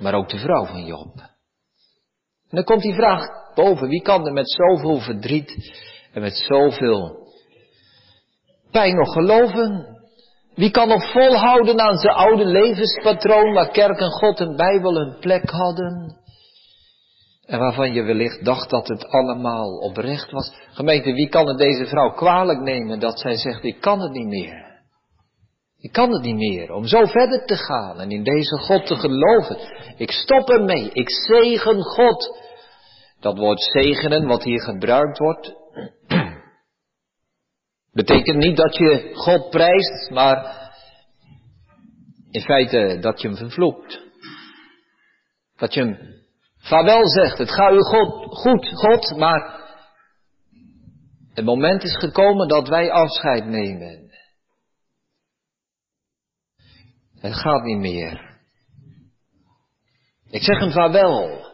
maar 0.01 0.13
ook 0.13 0.29
de 0.29 0.37
vrouw 0.37 0.65
van 0.65 0.85
Job. 0.85 1.17
En 2.49 2.55
dan 2.55 2.63
komt 2.63 2.81
die 2.81 2.93
vraag 2.93 3.25
boven, 3.55 3.87
wie 3.87 4.01
kan 4.01 4.25
er 4.25 4.33
met 4.33 4.51
zoveel 4.51 4.99
verdriet 4.99 5.71
en 6.13 6.21
met 6.21 6.35
zoveel 6.35 7.27
pijn 8.71 8.95
nog 8.95 9.13
geloven? 9.13 9.97
Wie 10.55 10.71
kan 10.71 10.87
nog 10.87 11.11
volhouden 11.11 11.79
aan 11.79 11.97
zijn 11.97 12.15
oude 12.15 12.45
levenspatroon 12.45 13.53
waar 13.53 13.71
kerk 13.71 13.99
en 13.99 14.11
God 14.11 14.39
en 14.39 14.55
Bijbel 14.55 14.97
een 14.97 15.19
plek 15.19 15.49
hadden? 15.49 16.17
En 17.45 17.59
waarvan 17.59 17.93
je 17.93 18.03
wellicht 18.03 18.45
dacht 18.45 18.69
dat 18.69 18.87
het 18.87 19.07
allemaal 19.07 19.77
oprecht 19.77 20.31
was. 20.31 20.53
Gemeente, 20.71 21.13
wie 21.13 21.29
kan 21.29 21.47
het 21.47 21.57
deze 21.57 21.85
vrouw 21.85 22.09
kwalijk 22.09 22.59
nemen 22.59 22.99
dat 22.99 23.19
zij 23.19 23.35
zegt, 23.35 23.63
ik 23.63 23.81
kan 23.81 24.01
het 24.01 24.11
niet 24.11 24.27
meer. 24.27 24.68
Ik 25.81 25.91
kan 25.91 26.11
het 26.11 26.21
niet 26.21 26.35
meer 26.35 26.71
om 26.71 26.85
zo 26.85 27.05
verder 27.05 27.45
te 27.45 27.55
gaan 27.55 27.99
en 27.99 28.11
in 28.11 28.23
deze 28.23 28.57
God 28.57 28.85
te 28.85 28.95
geloven. 28.95 29.57
Ik 29.97 30.11
stop 30.11 30.49
ermee. 30.49 30.89
Ik 30.91 31.09
zegen 31.09 31.81
God. 31.81 32.47
Dat 33.19 33.37
woord 33.37 33.61
zegenen, 33.61 34.27
wat 34.27 34.43
hier 34.43 34.61
gebruikt 34.61 35.17
wordt, 35.17 35.55
betekent 37.93 38.37
niet 38.37 38.57
dat 38.57 38.75
je 38.75 39.11
God 39.13 39.49
prijst, 39.49 40.09
maar 40.09 40.57
in 42.31 42.41
feite 42.41 42.97
dat 43.01 43.21
je 43.21 43.27
hem 43.27 43.37
vervloekt. 43.37 44.01
Dat 45.57 45.73
je 45.73 45.79
hem 45.79 45.97
vaarwel 46.57 47.07
zegt. 47.07 47.37
Het 47.37 47.51
gaat 47.51 47.73
u 47.73 47.81
God, 47.81 48.35
goed, 48.35 48.67
God, 48.67 49.17
maar 49.17 49.59
het 51.33 51.45
moment 51.45 51.83
is 51.83 51.97
gekomen 51.97 52.47
dat 52.47 52.67
wij 52.67 52.91
afscheid 52.91 53.45
nemen. 53.45 54.08
Het 57.19 57.33
gaat 57.33 57.63
niet 57.63 57.79
meer. 57.79 58.37
Ik 60.29 60.43
zeg 60.43 60.59
hem 60.59 60.71
vaarwel. 60.71 61.47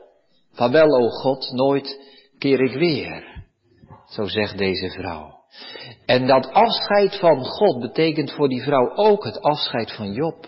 Vaarwel, 0.52 0.88
o 0.88 1.10
God, 1.10 1.52
nooit 1.52 2.00
keer 2.38 2.62
ik 2.62 2.74
weer. 2.74 3.44
Zo 4.08 4.26
zegt 4.26 4.58
deze 4.58 4.90
vrouw. 4.90 5.34
En 6.06 6.28
dat 6.28 6.52
afscheid 6.52 7.20
van 7.20 7.46
God 7.46 7.80
betekent 7.80 8.32
voor 8.32 8.48
die 8.48 8.64
vrouw 8.64 8.96
ook 8.96 9.24
het 9.24 9.42
afscheid 9.42 9.92
van 9.92 10.12
Job. 10.12 10.48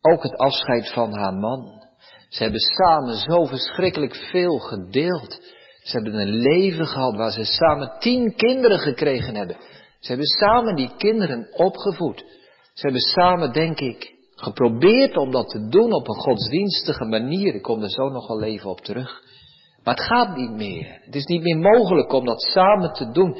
Ook 0.00 0.22
het 0.22 0.36
afscheid 0.36 0.92
van 0.92 1.12
haar 1.12 1.34
man. 1.34 1.84
Ze 2.28 2.42
hebben 2.42 2.60
samen 2.60 3.14
zo 3.16 3.44
verschrikkelijk 3.44 4.14
veel 4.14 4.58
gedeeld. 4.58 5.40
Ze 5.82 5.96
hebben 5.96 6.14
een 6.14 6.34
leven 6.34 6.86
gehad 6.86 7.16
waar 7.16 7.32
ze 7.32 7.44
samen 7.44 7.96
tien 7.98 8.34
kinderen 8.34 8.78
gekregen 8.78 9.34
hebben. 9.34 9.56
Ze 10.00 10.08
hebben 10.08 10.26
samen 10.26 10.76
die 10.76 10.96
kinderen 10.96 11.48
opgevoed. 11.52 12.24
Ze 12.76 12.82
hebben 12.82 13.00
samen, 13.00 13.52
denk 13.52 13.80
ik, 13.80 14.14
geprobeerd 14.34 15.16
om 15.16 15.30
dat 15.30 15.48
te 15.48 15.68
doen 15.68 15.92
op 15.92 16.08
een 16.08 16.14
godsdienstige 16.14 17.04
manier. 17.04 17.54
Ik 17.54 17.62
kom 17.62 17.82
er 17.82 17.90
zo 17.90 18.08
nog 18.08 18.28
wel 18.28 18.42
even 18.42 18.70
op 18.70 18.80
terug. 18.80 19.22
Maar 19.84 19.94
het 19.94 20.04
gaat 20.04 20.36
niet 20.36 20.50
meer. 20.50 21.00
Het 21.04 21.14
is 21.14 21.24
niet 21.24 21.42
meer 21.42 21.58
mogelijk 21.58 22.12
om 22.12 22.24
dat 22.24 22.40
samen 22.40 22.92
te 22.92 23.10
doen. 23.10 23.36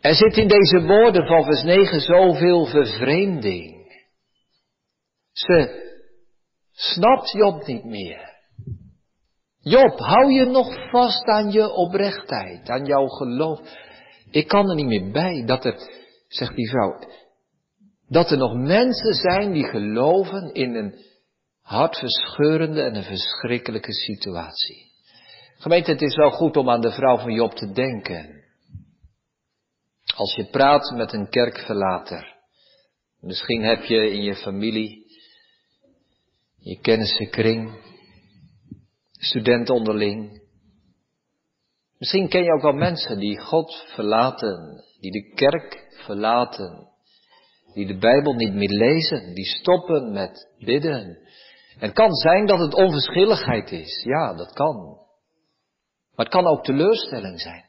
Er 0.00 0.14
zit 0.14 0.36
in 0.36 0.48
deze 0.48 0.86
woorden 0.86 1.26
van 1.26 1.44
vers 1.44 1.62
9 1.62 2.00
zoveel 2.00 2.66
vervreemding. 2.66 3.92
Ze 5.32 5.86
snapt 6.72 7.32
Job 7.32 7.66
niet 7.66 7.84
meer. 7.84 8.36
Job, 9.60 9.98
hou 9.98 10.32
je 10.32 10.44
nog 10.44 10.90
vast 10.90 11.24
aan 11.24 11.50
je 11.50 11.72
oprechtheid, 11.72 12.68
aan 12.68 12.84
jouw 12.84 13.06
geloof. 13.06 13.60
Ik 14.30 14.48
kan 14.48 14.68
er 14.68 14.74
niet 14.74 14.86
meer 14.86 15.10
bij 15.10 15.44
dat 15.46 15.64
er, 15.64 15.76
zegt 16.28 16.54
die 16.54 16.68
vrouw, 16.68 16.98
dat 18.08 18.30
er 18.30 18.38
nog 18.38 18.54
mensen 18.54 19.14
zijn 19.14 19.52
die 19.52 19.64
geloven 19.64 20.52
in 20.52 20.74
een 20.74 21.04
hartverscheurende 21.62 22.82
en 22.82 22.94
een 22.94 23.02
verschrikkelijke 23.02 23.92
situatie. 23.92 24.86
Gemeente, 25.58 25.90
het 25.90 26.02
is 26.02 26.16
wel 26.16 26.30
goed 26.30 26.56
om 26.56 26.70
aan 26.70 26.80
de 26.80 26.92
vrouw 26.92 27.18
van 27.18 27.32
Job 27.32 27.54
te 27.54 27.72
denken. 27.72 28.44
Als 30.16 30.34
je 30.34 30.44
praat 30.44 30.90
met 30.96 31.12
een 31.12 31.28
kerkverlater, 31.28 32.36
misschien 33.20 33.62
heb 33.62 33.82
je 33.82 34.10
in 34.10 34.22
je 34.22 34.34
familie, 34.34 35.06
je 36.56 36.80
kennissenkring, 36.80 37.80
studenten 39.12 39.74
onderling, 39.74 40.42
misschien 41.98 42.28
ken 42.28 42.44
je 42.44 42.52
ook 42.52 42.62
wel 42.62 42.72
mensen 42.72 43.18
die 43.18 43.38
God 43.38 43.84
verlaten, 43.94 44.84
die 45.00 45.12
de 45.12 45.34
kerk 45.34 45.86
verlaten, 45.90 46.88
die 47.74 47.86
de 47.86 47.98
Bijbel 47.98 48.32
niet 48.32 48.54
meer 48.54 48.70
lezen, 48.70 49.34
die 49.34 49.44
stoppen 49.44 50.12
met 50.12 50.48
bidden. 50.58 51.18
En 51.78 51.86
het 51.86 51.92
kan 51.92 52.12
zijn 52.12 52.46
dat 52.46 52.58
het 52.58 52.74
onverschilligheid 52.74 53.70
is, 53.70 54.02
ja, 54.04 54.34
dat 54.34 54.52
kan. 54.52 54.76
Maar 56.14 56.26
het 56.26 56.34
kan 56.34 56.46
ook 56.46 56.64
teleurstelling 56.64 57.40
zijn. 57.40 57.64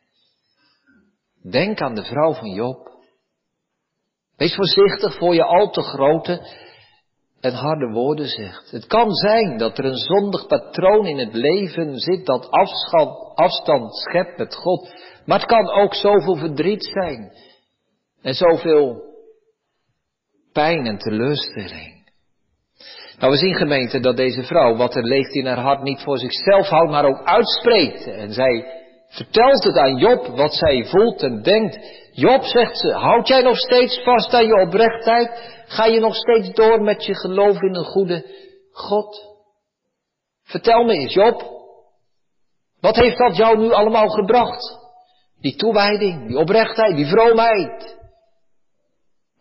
Denk 1.51 1.82
aan 1.82 1.96
de 1.96 2.03
vrouw 2.03 2.34
van 2.34 2.50
Job. 2.50 2.89
Wees 4.38 4.56
voorzichtig 4.56 5.18
voor 5.18 5.36
je 5.36 5.44
al 5.44 5.70
te 5.70 5.82
grote 5.82 6.48
en 7.41 7.53
harde 7.53 7.91
woorden 7.91 8.27
zegt. 8.27 8.72
Het 8.72 8.88
kan 8.88 9.13
zijn 9.13 9.58
dat 9.58 9.77
er 9.77 9.86
een 9.86 9.98
zondig 9.98 10.48
patroon 10.48 11.06
in 11.06 11.18
het 11.18 11.34
leven 11.34 12.00
zit 12.00 12.25
dat 12.25 12.50
afstand, 12.50 13.36
afstand 13.36 13.96
schept 13.96 14.38
met 14.38 14.56
God. 14.56 14.94
Maar 15.25 15.39
het 15.39 15.48
kan 15.48 15.70
ook 15.70 15.94
zoveel 15.94 16.36
verdriet 16.36 16.84
zijn 16.84 17.32
en 18.22 18.34
zoveel 18.34 19.09
pijn 20.53 20.86
en 20.86 20.98
teleurstelling. 20.98 22.00
Nou, 23.20 23.32
we 23.32 23.38
zien 23.38 23.56
gemeente 23.56 24.00
dat 24.00 24.18
deze 24.18 24.44
vrouw 24.44 24.75
wat 24.75 24.96
er 24.96 25.03
leeft 25.03 25.34
in 25.34 25.46
haar 25.46 25.60
hart 25.60 25.82
niet 25.84 26.01
voor 26.01 26.18
zichzelf 26.18 26.68
houdt, 26.68 26.91
maar 26.91 27.06
ook 27.06 27.24
uitspreekt. 27.24 28.08
En 28.08 28.34
zij 28.34 28.65
vertelt 29.10 29.63
het 29.63 29.77
aan 29.77 29.98
Job 29.98 30.27
wat 30.27 30.53
zij 30.53 30.86
voelt 30.86 31.24
en 31.24 31.41
denkt. 31.41 31.79
Job, 32.12 32.44
zegt 32.44 32.77
ze, 32.77 32.94
houd 32.94 33.27
jij 33.27 33.41
nog 33.41 33.58
steeds 33.58 34.03
vast 34.03 34.34
aan 34.34 34.46
je 34.46 34.65
oprechtheid? 34.68 35.58
Ga 35.68 35.86
je 35.86 36.00
nog 36.00 36.15
steeds 36.15 36.51
door 36.53 36.82
met 36.82 37.06
je 37.06 37.15
geloof 37.15 37.62
in 37.62 37.75
een 37.75 37.86
goede 37.86 38.25
God? 38.72 39.27
Vertel 40.44 40.84
me 40.84 40.94
eens, 40.94 41.13
Job. 41.13 41.58
Wat 42.79 42.96
heeft 42.96 43.18
dat 43.18 43.38
jou 43.38 43.58
nu 43.58 43.72
allemaal 43.72 44.10
gebracht? 44.10 44.77
Die 45.39 45.56
toewijding, 45.56 46.27
die 46.27 46.38
oprechtheid, 46.38 46.96
die 46.96 47.06
vroomheid. 47.06 47.99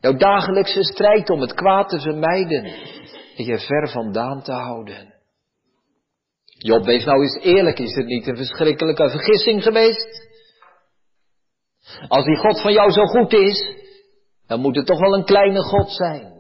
Jouw 0.00 0.16
dagelijkse 0.16 0.84
strijd 0.84 1.30
om 1.30 1.40
het 1.40 1.54
kwaad 1.54 1.88
te 1.88 2.00
vermijden 2.00 2.64
en 3.36 3.44
je 3.44 3.58
ver 3.58 3.88
vandaan 3.88 4.42
te 4.42 4.52
houden. 4.52 5.14
Job, 6.44 6.84
wees 6.84 7.04
nou 7.04 7.22
eens 7.22 7.38
eerlijk, 7.42 7.78
is 7.78 7.94
het 7.94 8.06
niet 8.06 8.26
een 8.26 8.36
verschrikkelijke 8.36 9.10
vergissing 9.10 9.62
geweest? 9.62 10.28
Als 12.08 12.24
die 12.24 12.36
God 12.36 12.60
van 12.60 12.72
jou 12.72 12.90
zo 12.90 13.04
goed 13.04 13.32
is, 13.32 13.76
dan 14.46 14.60
moet 14.60 14.76
het 14.76 14.86
toch 14.86 15.00
wel 15.00 15.14
een 15.14 15.24
kleine 15.24 15.62
God 15.62 15.90
zijn, 15.90 16.32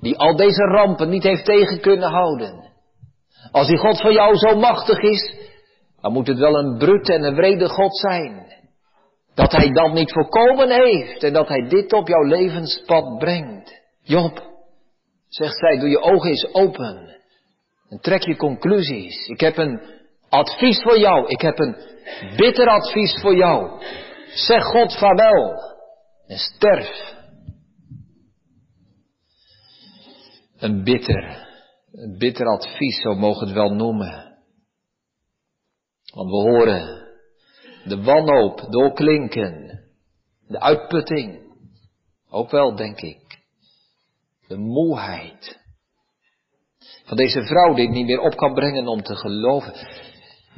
die 0.00 0.18
al 0.18 0.36
deze 0.36 0.62
rampen 0.62 1.08
niet 1.08 1.22
heeft 1.22 1.44
tegen 1.44 1.80
kunnen 1.80 2.10
houden. 2.10 2.72
Als 3.50 3.66
die 3.66 3.78
God 3.78 4.00
van 4.00 4.12
jou 4.12 4.36
zo 4.36 4.56
machtig 4.56 4.98
is, 4.98 5.34
dan 6.00 6.12
moet 6.12 6.26
het 6.26 6.38
wel 6.38 6.58
een 6.58 6.78
brute 6.78 7.12
en 7.12 7.22
een 7.22 7.34
wrede 7.34 7.68
God 7.68 7.96
zijn, 7.96 8.59
dat 9.34 9.52
hij 9.52 9.70
dat 9.70 9.92
niet 9.92 10.12
voorkomen 10.12 10.70
heeft 10.70 11.22
en 11.22 11.32
dat 11.32 11.48
hij 11.48 11.68
dit 11.68 11.92
op 11.92 12.08
jouw 12.08 12.24
levenspad 12.24 13.18
brengt. 13.18 13.80
Job, 14.02 14.42
zegt 15.28 15.58
zij, 15.58 15.78
doe 15.78 15.88
je 15.88 16.00
ogen 16.00 16.30
eens 16.30 16.54
open 16.54 17.18
en 17.88 18.00
trek 18.00 18.22
je 18.22 18.36
conclusies. 18.36 19.26
Ik 19.26 19.40
heb 19.40 19.56
een 19.56 19.80
advies 20.28 20.82
voor 20.82 20.98
jou. 20.98 21.26
Ik 21.26 21.40
heb 21.40 21.58
een 21.58 21.76
bitter 22.36 22.68
advies 22.68 23.20
voor 23.20 23.36
jou. 23.36 23.82
Zeg 24.34 24.64
God 24.64 24.98
vaarwel 24.98 25.60
en 26.26 26.38
sterf. 26.38 27.18
Een 30.58 30.84
bitter, 30.84 31.48
een 31.92 32.18
bitter 32.18 32.46
advies, 32.46 33.00
zo 33.00 33.14
mogen 33.14 33.46
het 33.46 33.54
wel 33.54 33.70
noemen. 33.70 34.38
Want 36.14 36.30
we 36.30 36.36
horen 36.36 36.99
de 37.84 38.02
wanhoop 38.02 38.66
doorklinken, 38.70 39.80
de 40.46 40.60
uitputting, 40.60 41.40
ook 42.30 42.50
wel 42.50 42.76
denk 42.76 43.00
ik, 43.00 43.38
de 44.48 44.56
moeheid 44.56 45.58
van 47.04 47.16
deze 47.16 47.42
vrouw 47.42 47.74
die 47.74 47.84
het 47.86 47.94
niet 47.94 48.06
meer 48.06 48.20
op 48.20 48.36
kan 48.36 48.54
brengen 48.54 48.86
om 48.86 49.02
te 49.02 49.16
geloven. 49.16 49.74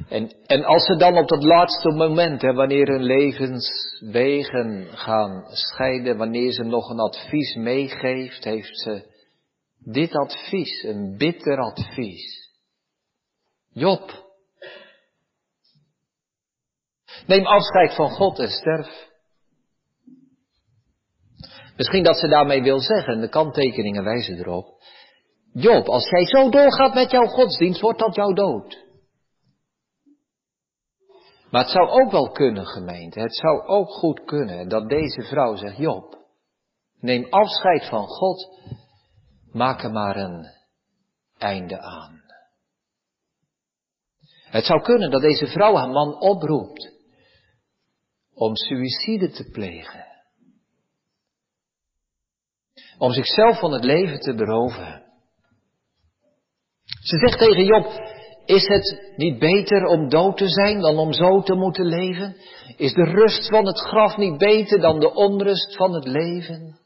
En, 0.09 0.35
en 0.45 0.63
als 0.63 0.85
ze 0.85 0.95
dan 0.95 1.17
op 1.17 1.27
dat 1.27 1.43
laatste 1.43 1.89
moment, 1.89 2.41
hè, 2.41 2.53
wanneer 2.53 2.87
hun 2.87 3.03
levenswegen 3.03 4.87
gaan 4.91 5.43
scheiden, 5.47 6.17
wanneer 6.17 6.51
ze 6.51 6.63
nog 6.63 6.89
een 6.89 6.99
advies 6.99 7.55
meegeeft, 7.55 8.43
heeft 8.43 8.79
ze 8.79 9.11
dit 9.79 10.15
advies, 10.15 10.83
een 10.83 11.17
bitter 11.17 11.57
advies. 11.57 12.51
Job, 13.71 14.32
neem 17.27 17.45
afscheid 17.45 17.95
van 17.95 18.09
God 18.09 18.39
en 18.39 18.49
sterf. 18.49 19.11
Misschien 21.75 22.03
dat 22.03 22.17
ze 22.17 22.27
daarmee 22.27 22.61
wil 22.61 22.79
zeggen, 22.79 23.21
de 23.21 23.29
kanttekeningen 23.29 24.03
wijzen 24.03 24.37
erop. 24.37 24.81
Job, 25.53 25.87
als 25.87 26.09
jij 26.09 26.25
zo 26.25 26.49
doorgaat 26.49 26.93
met 26.93 27.11
jouw 27.11 27.25
godsdienst, 27.25 27.81
wordt 27.81 27.99
dat 27.99 28.15
jouw 28.15 28.33
dood. 28.33 28.83
Maar 31.49 31.61
het 31.61 31.71
zou 31.71 31.89
ook 31.89 32.11
wel 32.11 32.31
kunnen, 32.31 32.65
gemeente, 32.65 33.19
het 33.19 33.35
zou 33.35 33.61
ook 33.61 33.89
goed 33.89 34.23
kunnen 34.23 34.69
dat 34.69 34.89
deze 34.89 35.21
vrouw 35.21 35.55
zegt, 35.55 35.77
Job, 35.77 36.17
neem 36.99 37.27
afscheid 37.29 37.85
van 37.85 38.07
God, 38.07 38.49
maak 39.51 39.83
er 39.83 39.91
maar 39.91 40.15
een 40.15 40.45
einde 41.37 41.79
aan. 41.79 42.21
Het 44.43 44.65
zou 44.65 44.81
kunnen 44.81 45.11
dat 45.11 45.21
deze 45.21 45.47
vrouw 45.47 45.75
haar 45.75 45.89
man 45.89 46.19
oproept 46.19 46.92
om 48.35 48.55
suïcide 48.55 49.29
te 49.29 49.49
plegen. 49.51 50.05
Om 52.97 53.11
zichzelf 53.11 53.59
van 53.59 53.71
het 53.71 53.83
leven 53.83 54.19
te 54.19 54.35
beroven. 54.35 55.03
Ze 56.83 57.17
zegt 57.17 57.39
tegen 57.39 57.65
Job, 57.65 57.85
is 58.45 58.67
het 58.67 59.13
niet 59.15 59.39
beter 59.39 59.85
om 59.85 60.09
dood 60.09 60.37
te 60.37 60.47
zijn 60.47 60.79
dan 60.79 60.97
om 60.97 61.13
zo 61.13 61.41
te 61.41 61.55
moeten 61.55 61.85
leven? 61.85 62.35
Is 62.77 62.93
de 62.93 63.03
rust 63.03 63.47
van 63.49 63.65
het 63.65 63.79
graf 63.79 64.17
niet 64.17 64.37
beter 64.37 64.79
dan 64.79 64.99
de 64.99 65.13
onrust 65.13 65.75
van 65.75 65.93
het 65.93 66.07
leven? 66.07 66.79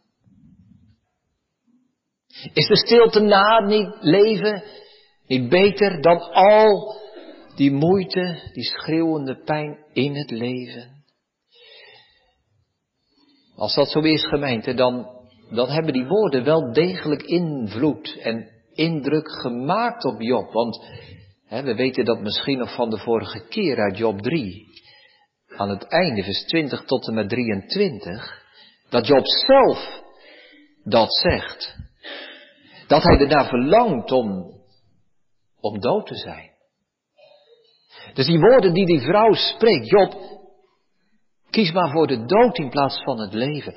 Is 2.54 2.68
de 2.68 2.78
stilte 2.78 3.20
na 3.20 3.66
niet 3.66 3.96
leven 4.00 4.64
niet 5.28 5.50
beter 5.50 6.02
dan 6.02 6.20
al 6.32 6.96
die 7.56 7.72
moeite, 7.72 8.50
die 8.54 8.64
schreeuwende 8.64 9.44
pijn 9.44 9.86
in 9.94 10.16
het 10.16 10.32
leven? 10.32 10.97
Als 13.58 13.76
dat 13.76 13.90
zo 13.90 14.00
is, 14.00 14.28
gemeente, 14.28 14.74
dan, 14.74 15.08
hebben 15.50 15.94
die 15.94 16.08
woorden 16.08 16.44
wel 16.44 16.74
degelijk 16.74 17.22
invloed 17.24 18.18
en 18.22 18.50
indruk 18.74 19.32
gemaakt 19.32 20.06
op 20.06 20.22
Job. 20.22 20.52
Want 20.54 20.86
hè, 21.46 21.64
we 21.64 21.76
weten 21.76 22.06
dat 22.06 22.20
misschien 22.20 22.58
nog 22.58 22.76
van 22.76 22.90
de 22.90 22.98
vorige 22.98 23.48
keer 23.48 23.78
uit 23.78 23.98
Job 23.98 24.22
3. 24.22 24.66
Aan 25.48 25.70
het 25.70 25.84
einde, 25.84 26.24
vers 26.24 26.44
20 26.46 26.84
tot 26.84 27.08
en 27.08 27.14
met 27.14 27.30
23. 27.30 28.44
Dat 28.90 29.08
Job 29.08 29.28
zelf 29.28 30.02
dat 30.84 31.14
zegt. 31.14 31.76
Dat 32.88 33.04
hij 33.04 33.18
ernaar 33.18 33.48
verlangt 33.48 34.12
om, 34.12 34.52
om 35.60 35.80
dood 35.80 36.06
te 36.06 36.16
zijn. 36.16 36.52
Dus 38.14 38.26
die 38.26 38.40
woorden 38.40 38.74
die 38.74 38.86
die 38.86 39.02
vrouw 39.02 39.34
spreekt, 39.34 39.90
Job, 39.90 40.37
kies 41.50 41.72
maar 41.72 41.92
voor 41.92 42.08
de 42.08 42.26
dood 42.26 42.58
in 42.58 42.70
plaats 42.70 43.04
van 43.04 43.20
het 43.20 43.34
leven 43.34 43.76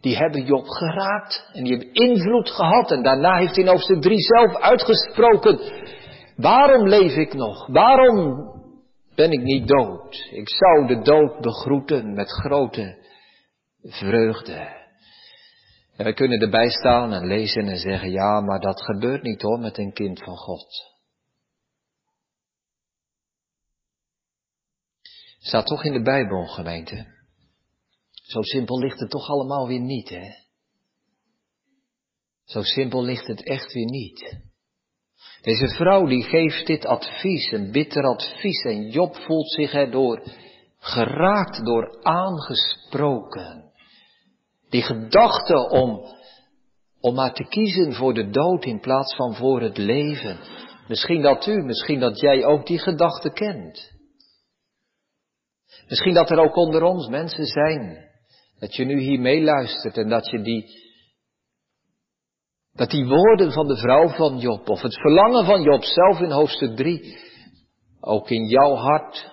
die 0.00 0.16
hebben 0.16 0.44
Job 0.44 0.66
geraakt 0.66 1.50
en 1.52 1.64
die 1.64 1.76
hebben 1.76 1.92
invloed 1.92 2.50
gehad. 2.50 2.90
En 2.90 3.02
daarna 3.02 3.36
heeft 3.36 3.54
hij 3.54 3.64
in 3.64 3.70
hoofdstuk 3.70 4.02
3 4.02 4.20
zelf 4.20 4.56
uitgesproken, 4.56 5.60
waarom 6.36 6.88
leef 6.88 7.16
ik 7.16 7.34
nog? 7.34 7.66
Waarom 7.66 8.50
ben 9.14 9.30
ik 9.30 9.42
niet 9.42 9.68
dood? 9.68 10.28
Ik 10.30 10.48
zou 10.48 10.86
de 10.86 11.02
dood 11.02 11.40
begroeten 11.40 12.14
met 12.14 12.30
grote 12.30 12.96
vreugde. 13.82 14.84
En 15.96 16.04
we 16.04 16.12
kunnen 16.12 16.40
erbij 16.40 16.68
staan 16.68 17.12
en 17.12 17.26
lezen 17.26 17.68
en 17.68 17.78
zeggen, 17.78 18.10
ja, 18.10 18.40
maar 18.40 18.60
dat 18.60 18.82
gebeurt 18.82 19.22
niet 19.22 19.42
hoor 19.42 19.58
met 19.58 19.78
een 19.78 19.92
kind 19.92 20.22
van 20.24 20.36
God. 20.36 20.95
Staat 25.46 25.66
toch 25.66 25.84
in 25.84 25.92
de 25.92 26.02
Bijbel, 26.02 26.46
gemeente. 26.46 27.06
Zo 28.12 28.42
simpel 28.42 28.78
ligt 28.78 29.00
het 29.00 29.10
toch 29.10 29.28
allemaal 29.28 29.66
weer 29.66 29.80
niet, 29.80 30.08
hè? 30.08 30.28
Zo 32.44 32.62
simpel 32.62 33.02
ligt 33.02 33.26
het 33.26 33.42
echt 33.42 33.72
weer 33.72 33.84
niet. 33.84 34.38
Deze 35.40 35.68
vrouw 35.68 36.06
die 36.06 36.22
geeft 36.22 36.66
dit 36.66 36.86
advies, 36.86 37.52
een 37.52 37.70
bitter 37.70 38.02
advies, 38.02 38.62
en 38.62 38.90
Job 38.90 39.16
voelt 39.16 39.50
zich 39.50 39.72
erdoor 39.72 40.22
geraakt, 40.78 41.64
door 41.64 42.02
aangesproken. 42.02 43.72
Die 44.68 44.82
gedachte 44.82 45.68
om, 45.68 46.00
om 47.00 47.14
maar 47.14 47.34
te 47.34 47.44
kiezen 47.44 47.92
voor 47.92 48.14
de 48.14 48.30
dood 48.30 48.64
in 48.64 48.80
plaats 48.80 49.16
van 49.16 49.34
voor 49.34 49.60
het 49.60 49.76
leven. 49.76 50.38
Misschien 50.88 51.22
dat 51.22 51.46
u, 51.46 51.62
misschien 51.62 52.00
dat 52.00 52.20
jij 52.20 52.44
ook 52.44 52.66
die 52.66 52.78
gedachte 52.78 53.32
kent. 53.32 53.95
Misschien 55.88 56.14
dat 56.14 56.30
er 56.30 56.38
ook 56.38 56.56
onder 56.56 56.82
ons 56.82 57.08
mensen 57.08 57.44
zijn 57.44 58.04
dat 58.58 58.74
je 58.74 58.84
nu 58.84 58.98
hier 58.98 59.20
meeluistert 59.20 59.96
en 59.96 60.08
dat 60.08 60.30
je 60.30 60.42
die, 60.42 60.66
dat 62.72 62.90
die 62.90 63.06
woorden 63.06 63.52
van 63.52 63.66
de 63.66 63.76
vrouw 63.76 64.08
van 64.08 64.38
Job, 64.38 64.68
of 64.68 64.82
het 64.82 65.00
verlangen 65.00 65.44
van 65.44 65.62
Job 65.62 65.82
zelf 65.82 66.20
in 66.20 66.30
hoofdstuk 66.30 66.76
3, 66.76 67.18
ook 68.00 68.30
in 68.30 68.44
jouw 68.44 68.74
hart 68.74 69.30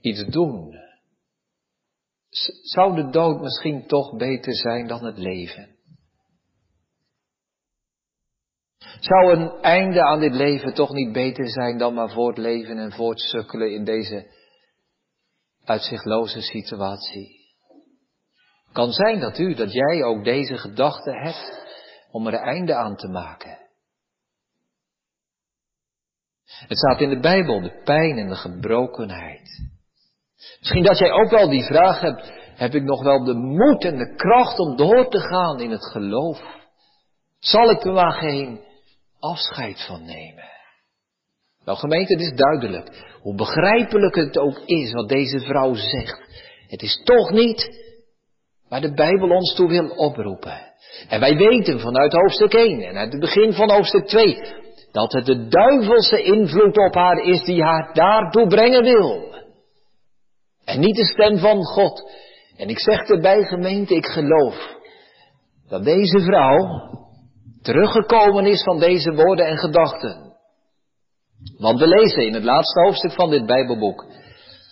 iets 0.00 0.24
doen. 0.24 0.76
Zou 2.62 2.94
de 2.94 3.10
dood 3.10 3.40
misschien 3.40 3.86
toch 3.86 4.16
beter 4.16 4.54
zijn 4.54 4.86
dan 4.86 5.04
het 5.04 5.18
leven? 5.18 5.76
Zou 9.00 9.32
een 9.32 9.62
einde 9.62 10.02
aan 10.02 10.20
dit 10.20 10.34
leven 10.34 10.74
toch 10.74 10.92
niet 10.92 11.12
beter 11.12 11.48
zijn 11.48 11.78
dan 11.78 11.94
maar 11.94 12.10
voortleven 12.10 12.78
en 12.78 12.92
voortsukkelen 12.92 13.72
in 13.72 13.84
deze 13.84 14.26
uitzichtloze 15.68 16.40
situatie? 16.40 17.36
Kan 18.72 18.92
zijn 18.92 19.20
dat 19.20 19.38
u, 19.38 19.54
dat 19.54 19.72
jij 19.72 20.02
ook 20.02 20.24
deze 20.24 20.58
gedachte 20.58 21.10
hebt 21.10 21.66
om 22.10 22.26
er 22.26 22.32
een 22.32 22.46
einde 22.46 22.74
aan 22.74 22.96
te 22.96 23.08
maken. 23.08 23.58
Het 26.44 26.78
staat 26.78 27.00
in 27.00 27.08
de 27.08 27.20
Bijbel, 27.20 27.60
de 27.60 27.82
pijn 27.84 28.18
en 28.18 28.28
de 28.28 28.34
gebrokenheid. 28.34 29.68
Misschien 30.58 30.82
dat 30.82 30.98
jij 30.98 31.10
ook 31.10 31.30
wel 31.30 31.48
die 31.48 31.64
vraag 31.64 32.00
hebt, 32.00 32.32
heb 32.54 32.74
ik 32.74 32.82
nog 32.82 33.02
wel 33.02 33.24
de 33.24 33.34
moed 33.34 33.84
en 33.84 33.96
de 33.96 34.14
kracht 34.14 34.58
om 34.58 34.76
door 34.76 35.08
te 35.08 35.20
gaan 35.20 35.60
in 35.60 35.70
het 35.70 35.84
geloof? 35.84 36.42
Zal 37.38 37.70
ik 37.70 37.84
er 37.84 37.92
maar 37.92 38.12
geen 38.12 38.60
afscheid 39.18 39.86
van 39.86 40.04
nemen? 40.04 40.57
Nou 41.68 41.80
gemeente, 41.80 42.12
het 42.12 42.22
is 42.22 42.32
duidelijk, 42.34 42.88
hoe 43.22 43.34
begrijpelijk 43.34 44.14
het 44.14 44.38
ook 44.38 44.60
is 44.64 44.92
wat 44.92 45.08
deze 45.08 45.40
vrouw 45.40 45.74
zegt. 45.74 46.20
Het 46.68 46.82
is 46.82 47.00
toch 47.04 47.30
niet 47.30 47.70
waar 48.68 48.80
de 48.80 48.94
Bijbel 48.94 49.30
ons 49.30 49.54
toe 49.54 49.68
wil 49.68 49.88
oproepen. 49.88 50.60
En 51.08 51.20
wij 51.20 51.36
weten 51.36 51.80
vanuit 51.80 52.12
hoofdstuk 52.12 52.54
1 52.54 52.80
en 52.80 52.96
uit 52.96 53.12
het 53.12 53.20
begin 53.20 53.52
van 53.52 53.70
hoofdstuk 53.70 54.06
2 54.06 54.38
dat 54.92 55.12
het 55.12 55.26
de 55.26 55.48
duivelse 55.48 56.22
invloed 56.22 56.78
op 56.78 56.94
haar 56.94 57.18
is 57.18 57.44
die 57.44 57.62
haar 57.62 57.90
daartoe 57.94 58.46
brengen 58.46 58.82
wil. 58.82 59.34
En 60.64 60.80
niet 60.80 60.96
de 60.96 61.06
stem 61.06 61.38
van 61.38 61.64
God. 61.64 62.12
En 62.56 62.68
ik 62.68 62.78
zeg 62.78 63.00
erbij 63.00 63.44
gemeente, 63.44 63.94
ik 63.94 64.06
geloof 64.06 64.76
dat 65.68 65.84
deze 65.84 66.20
vrouw 66.20 66.66
teruggekomen 67.62 68.46
is 68.46 68.62
van 68.62 68.78
deze 68.78 69.14
woorden 69.14 69.46
en 69.46 69.58
gedachten. 69.58 70.27
Want 71.58 71.78
we 71.78 71.86
lezen 71.86 72.26
in 72.26 72.34
het 72.34 72.44
laatste 72.44 72.80
hoofdstuk 72.80 73.12
van 73.12 73.30
dit 73.30 73.46
Bijbelboek. 73.46 74.06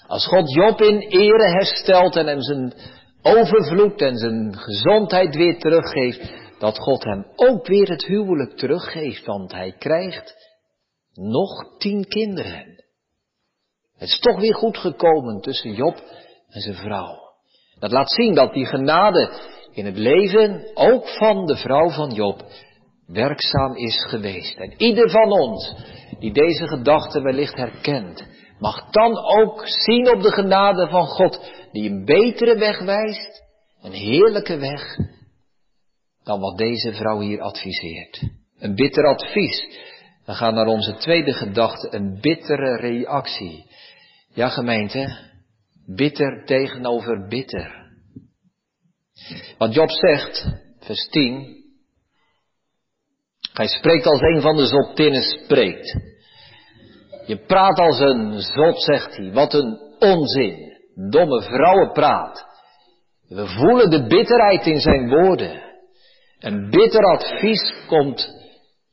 Als 0.07 0.27
God 0.27 0.55
Job 0.55 0.81
in 0.81 0.99
ere 0.99 1.49
herstelt 1.49 2.17
en 2.17 2.27
hem 2.27 2.41
zijn 2.41 2.75
overvloed 3.23 4.01
en 4.01 4.17
zijn 4.17 4.57
gezondheid 4.57 5.35
weer 5.35 5.59
teruggeeft, 5.59 6.33
dat 6.59 6.79
God 6.79 7.05
hem 7.05 7.27
ook 7.37 7.67
weer 7.67 7.89
het 7.89 8.05
huwelijk 8.05 8.57
teruggeeft, 8.57 9.27
want 9.27 9.53
hij 9.53 9.75
krijgt 9.79 10.35
nog 11.15 11.79
tien 11.79 12.05
kinderen. 12.09 12.85
Het 13.97 14.09
is 14.09 14.19
toch 14.19 14.41
weer 14.41 14.55
goed 14.55 14.79
gekomen 14.79 15.41
tussen 15.41 15.73
Job 15.73 16.03
en 16.49 16.61
zijn 16.61 16.75
vrouw. 16.75 17.19
Dat 17.79 17.91
laat 17.91 18.11
zien 18.11 18.35
dat 18.35 18.53
die 18.53 18.67
genade 18.67 19.31
in 19.73 19.87
het 19.87 19.97
leven, 19.97 20.71
ook 20.75 21.09
van 21.09 21.47
de 21.47 21.57
vrouw 21.57 21.91
van 21.91 22.11
Job, 22.11 22.43
werkzaam 23.07 23.77
is 23.77 24.05
geweest. 24.09 24.57
En 24.57 24.75
ieder 24.77 25.11
van 25.11 25.33
ons 25.33 25.75
die 26.19 26.33
deze 26.33 26.67
gedachte 26.67 27.21
wellicht 27.21 27.57
herkent, 27.57 28.27
mag 28.59 28.91
dan 28.91 29.17
ook 29.17 29.63
zien 29.67 30.11
op 30.11 30.23
de 30.23 30.33
genade 30.33 30.89
van 30.89 31.07
God 31.07 31.53
die 31.73 31.91
een 31.91 32.05
betere 32.05 32.59
weg 32.59 32.81
wijst, 32.81 33.43
een 33.83 33.93
heerlijke 33.93 34.59
weg, 34.59 34.97
dan 36.23 36.41
wat 36.41 36.59
deze 36.59 36.93
vrouw 36.93 37.21
hier 37.21 37.41
adviseert. 37.41 38.23
Een 38.59 38.75
bitter 38.75 39.07
advies. 39.07 39.79
We 40.25 40.33
gaan 40.35 40.55
naar 40.55 40.67
onze 40.67 40.95
tweede 40.95 41.33
gedachte, 41.33 41.95
een 41.97 42.21
bittere 42.21 42.77
reactie. 42.77 43.71
Ja 44.35 44.49
gemeente, 44.49 45.19
bitter 45.87 46.45
tegenover 46.45 47.29
bitter. 47.29 47.85
Wat 49.59 49.75
Job 49.75 49.91
zegt, 49.91 50.49
vers 50.79 51.09
10, 51.09 51.56
Hij 53.57 53.67
spreekt 53.67 54.07
als 54.07 54.21
een 54.21 54.41
van 54.41 54.57
de 54.57 54.67
zottinnen 54.67 55.23
spreekt. 55.23 56.01
Je 57.27 57.45
praat 57.47 57.79
als 57.79 57.99
een 57.99 58.41
zot, 58.41 58.83
zegt 58.83 59.17
hij. 59.17 59.33
Wat 59.33 59.55
een 59.55 59.79
onzin. 59.99 60.79
Domme 61.11 61.43
vrouwenpraat. 61.43 62.47
We 63.29 63.47
voelen 63.47 63.91
de 63.91 64.07
bitterheid 64.07 64.67
in 64.67 64.81
zijn 64.81 65.09
woorden. 65.09 65.63
Een 66.39 66.71
bitter 66.71 67.05
advies 67.05 67.75
komt, 67.87 68.29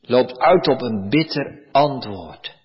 loopt 0.00 0.38
uit 0.38 0.68
op 0.68 0.82
een 0.82 1.08
bitter 1.08 1.68
antwoord. 1.72 2.56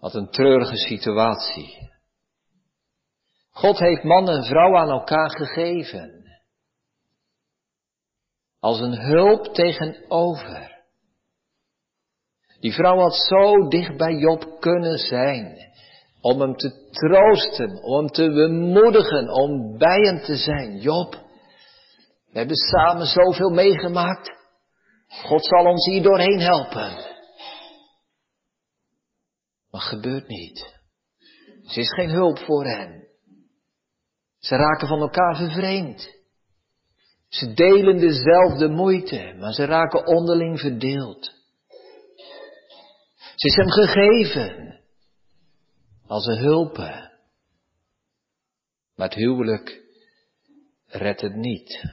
Wat 0.00 0.14
een 0.14 0.30
treurige 0.30 0.76
situatie. 0.76 1.90
God 3.50 3.78
heeft 3.78 4.02
man 4.02 4.30
en 4.30 4.44
vrouw 4.44 4.76
aan 4.76 4.90
elkaar 4.90 5.30
gegeven. 5.30 6.15
Als 8.66 8.80
een 8.80 9.00
hulp 9.00 9.54
tegenover. 9.54 10.84
Die 12.60 12.72
vrouw 12.72 12.98
had 12.98 13.14
zo 13.14 13.68
dicht 13.68 13.96
bij 13.96 14.14
Job 14.14 14.60
kunnen 14.60 14.98
zijn. 14.98 15.58
Om 16.20 16.40
hem 16.40 16.56
te 16.56 16.88
troosten, 16.90 17.82
om 17.82 17.96
hem 17.96 18.08
te 18.08 18.30
bemoedigen, 18.30 19.28
om 19.28 19.78
bij 19.78 20.00
hem 20.00 20.20
te 20.22 20.36
zijn. 20.36 20.78
Job, 20.80 21.14
we 22.30 22.38
hebben 22.38 22.56
samen 22.56 23.06
zoveel 23.06 23.50
meegemaakt. 23.50 24.30
God 25.08 25.44
zal 25.44 25.64
ons 25.64 25.86
hier 25.86 26.02
doorheen 26.02 26.40
helpen. 26.40 27.14
Maar 29.70 29.80
gebeurt 29.80 30.28
niet. 30.28 30.74
Ze 31.62 31.80
is 31.80 31.94
geen 31.94 32.10
hulp 32.10 32.38
voor 32.38 32.64
hen. 32.64 33.08
Ze 34.38 34.56
raken 34.56 34.88
van 34.88 35.00
elkaar 35.00 35.36
vervreemd. 35.36 36.15
Ze 37.36 37.52
delen 37.54 37.98
dezelfde 37.98 38.68
moeite, 38.68 39.34
maar 39.38 39.52
ze 39.52 39.64
raken 39.64 40.06
onderling 40.06 40.60
verdeeld. 40.60 41.24
Ze 43.34 43.46
is 43.46 43.56
hem 43.56 43.70
gegeven 43.70 44.80
als 46.06 46.26
een 46.26 46.38
hulpen. 46.38 47.12
Maar 48.94 49.08
het 49.08 49.14
huwelijk 49.14 49.82
redt 50.86 51.20
het 51.20 51.34
niet. 51.34 51.84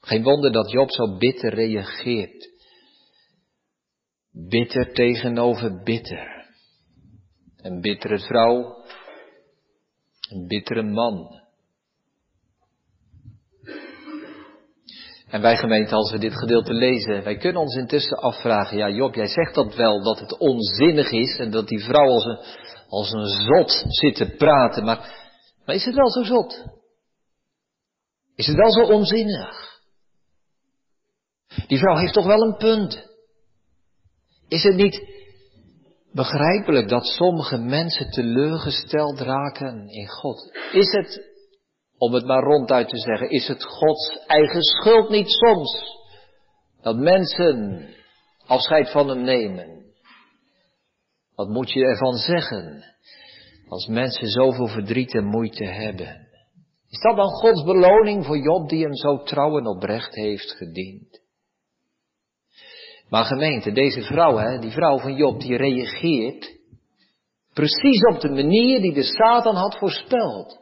Geen 0.00 0.22
wonder 0.22 0.52
dat 0.52 0.70
Job 0.70 0.90
zo 0.90 1.16
bitter 1.16 1.54
reageert. 1.54 2.50
Bitter 4.30 4.92
tegenover 4.92 5.82
bitter. 5.82 6.46
Een 7.56 7.80
bittere 7.80 8.18
vrouw, 8.18 8.84
een 10.30 10.46
bittere 10.46 10.82
man. 10.82 11.41
En 15.32 15.40
wij 15.40 15.56
gemeente, 15.56 15.94
als 15.94 16.10
we 16.10 16.18
dit 16.18 16.38
gedeelte 16.38 16.72
lezen, 16.72 17.24
wij 17.24 17.36
kunnen 17.36 17.62
ons 17.62 17.76
intussen 17.76 18.16
afvragen, 18.16 18.76
ja 18.76 18.88
Job, 18.88 19.14
jij 19.14 19.26
zegt 19.26 19.54
dat 19.54 19.74
wel, 19.74 20.02
dat 20.02 20.18
het 20.18 20.38
onzinnig 20.38 21.10
is 21.10 21.38
en 21.38 21.50
dat 21.50 21.68
die 21.68 21.84
vrouw 21.84 22.08
als 22.08 22.24
een, 22.24 22.38
als 22.88 23.12
een 23.12 23.26
zot 23.26 23.84
zit 23.88 24.14
te 24.14 24.26
praten, 24.26 24.84
maar, 24.84 24.98
maar 25.64 25.74
is 25.74 25.84
het 25.84 25.94
wel 25.94 26.10
zo 26.10 26.22
zot? 26.22 26.64
Is 28.34 28.46
het 28.46 28.56
wel 28.56 28.72
zo 28.72 28.82
onzinnig? 28.82 29.80
Die 31.66 31.78
vrouw 31.78 31.96
heeft 31.96 32.12
toch 32.12 32.26
wel 32.26 32.42
een 32.42 32.56
punt? 32.56 33.08
Is 34.48 34.62
het 34.62 34.74
niet 34.74 35.02
begrijpelijk 36.12 36.88
dat 36.88 37.06
sommige 37.06 37.58
mensen 37.58 38.10
teleurgesteld 38.10 39.20
raken 39.20 39.88
in 39.88 40.08
God? 40.08 40.56
Is 40.72 40.92
het 40.92 41.31
om 42.02 42.14
het 42.14 42.24
maar 42.24 42.42
ronduit 42.42 42.88
te 42.88 42.98
zeggen, 42.98 43.30
is 43.30 43.48
het 43.48 43.64
Gods 43.64 44.18
eigen 44.26 44.62
schuld 44.62 45.08
niet 45.08 45.28
soms 45.28 46.00
dat 46.80 46.96
mensen 46.96 47.88
afscheid 48.46 48.90
van 48.90 49.08
hem 49.08 49.22
nemen? 49.22 49.84
Wat 51.34 51.48
moet 51.48 51.70
je 51.70 51.84
ervan 51.84 52.14
zeggen 52.14 52.84
als 53.68 53.86
mensen 53.86 54.28
zoveel 54.28 54.66
verdriet 54.66 55.14
en 55.14 55.24
moeite 55.24 55.64
hebben? 55.64 56.28
Is 56.88 57.00
dat 57.00 57.16
dan 57.16 57.28
Gods 57.28 57.64
beloning 57.64 58.26
voor 58.26 58.38
Job 58.38 58.68
die 58.68 58.82
hem 58.82 58.94
zo 58.94 59.22
trouw 59.22 59.58
en 59.58 59.66
oprecht 59.66 60.14
heeft 60.14 60.50
gediend? 60.50 61.20
Maar 63.08 63.24
gemeente, 63.24 63.72
deze 63.72 64.02
vrouw, 64.02 64.36
hè, 64.36 64.58
die 64.58 64.70
vrouw 64.70 64.98
van 64.98 65.14
Job, 65.14 65.40
die 65.40 65.56
reageert 65.56 66.60
precies 67.52 68.00
op 68.14 68.20
de 68.20 68.30
manier 68.30 68.80
die 68.80 68.94
de 68.94 69.02
Satan 69.02 69.54
had 69.54 69.78
voorspeld. 69.78 70.61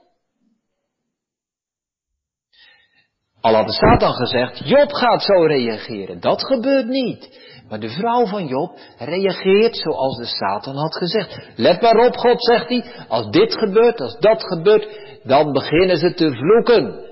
Al 3.40 3.54
had 3.54 3.66
de 3.66 3.72
Satan 3.72 4.14
gezegd, 4.14 4.68
Job 4.68 4.92
gaat 4.92 5.22
zo 5.22 5.42
reageren. 5.42 6.20
Dat 6.20 6.44
gebeurt 6.44 6.86
niet. 6.86 7.48
Maar 7.68 7.80
de 7.80 7.88
vrouw 7.88 8.26
van 8.26 8.46
Job 8.46 8.78
reageert 8.98 9.76
zoals 9.76 10.16
de 10.16 10.24
Satan 10.24 10.76
had 10.76 10.96
gezegd. 10.96 11.50
Let 11.56 11.80
maar 11.80 12.06
op, 12.06 12.16
God 12.16 12.44
zegt 12.44 12.68
hij, 12.68 13.06
als 13.08 13.30
dit 13.30 13.54
gebeurt, 13.54 14.00
als 14.00 14.18
dat 14.18 14.44
gebeurt, 14.44 15.18
dan 15.22 15.52
beginnen 15.52 15.96
ze 15.96 16.14
te 16.14 16.30
vloeken. 16.30 17.08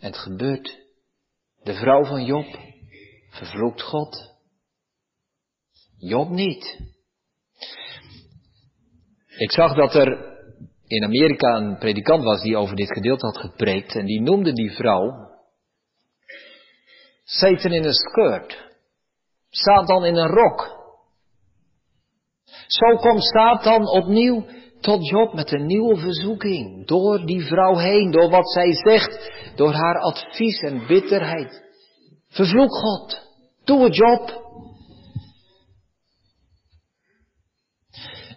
En 0.00 0.06
het 0.06 0.18
gebeurt. 0.18 0.78
De 1.62 1.74
vrouw 1.74 2.04
van 2.04 2.24
Job 2.24 2.46
vervloekt 3.30 3.82
God. 3.82 4.36
Job 5.98 6.28
niet. 6.28 6.80
Ik 9.36 9.52
zag 9.52 9.74
dat 9.74 9.94
er 9.94 10.36
in 10.86 11.04
Amerika 11.04 11.56
een 11.56 11.78
predikant 11.78 12.24
was 12.24 12.42
die 12.42 12.56
over 12.56 12.76
dit 12.76 12.92
gedeelte 12.92 13.26
had 13.26 13.38
gepreekt 13.38 13.94
en 13.94 14.06
die 14.06 14.20
noemde 14.20 14.52
die 14.52 14.70
vrouw 14.70 15.27
Satan 17.30 17.72
in 17.72 17.84
een 17.84 17.94
skirt. 17.94 18.56
Satan 19.50 20.04
in 20.04 20.16
een 20.16 20.28
rok. 20.28 20.76
Zo 22.66 22.96
komt 22.96 23.24
Satan 23.24 23.88
opnieuw 23.88 24.46
tot 24.80 25.08
Job 25.08 25.34
met 25.34 25.52
een 25.52 25.66
nieuwe 25.66 25.96
verzoeking. 25.96 26.86
Door 26.86 27.26
die 27.26 27.44
vrouw 27.44 27.76
heen, 27.76 28.10
door 28.10 28.30
wat 28.30 28.50
zij 28.50 28.72
zegt, 28.72 29.32
door 29.56 29.72
haar 29.72 29.98
advies 29.98 30.60
en 30.60 30.86
bitterheid. 30.86 31.62
Vervloek 32.28 32.74
God. 32.74 33.20
Doe 33.64 33.84
het 33.84 33.96
Job. 33.96 34.46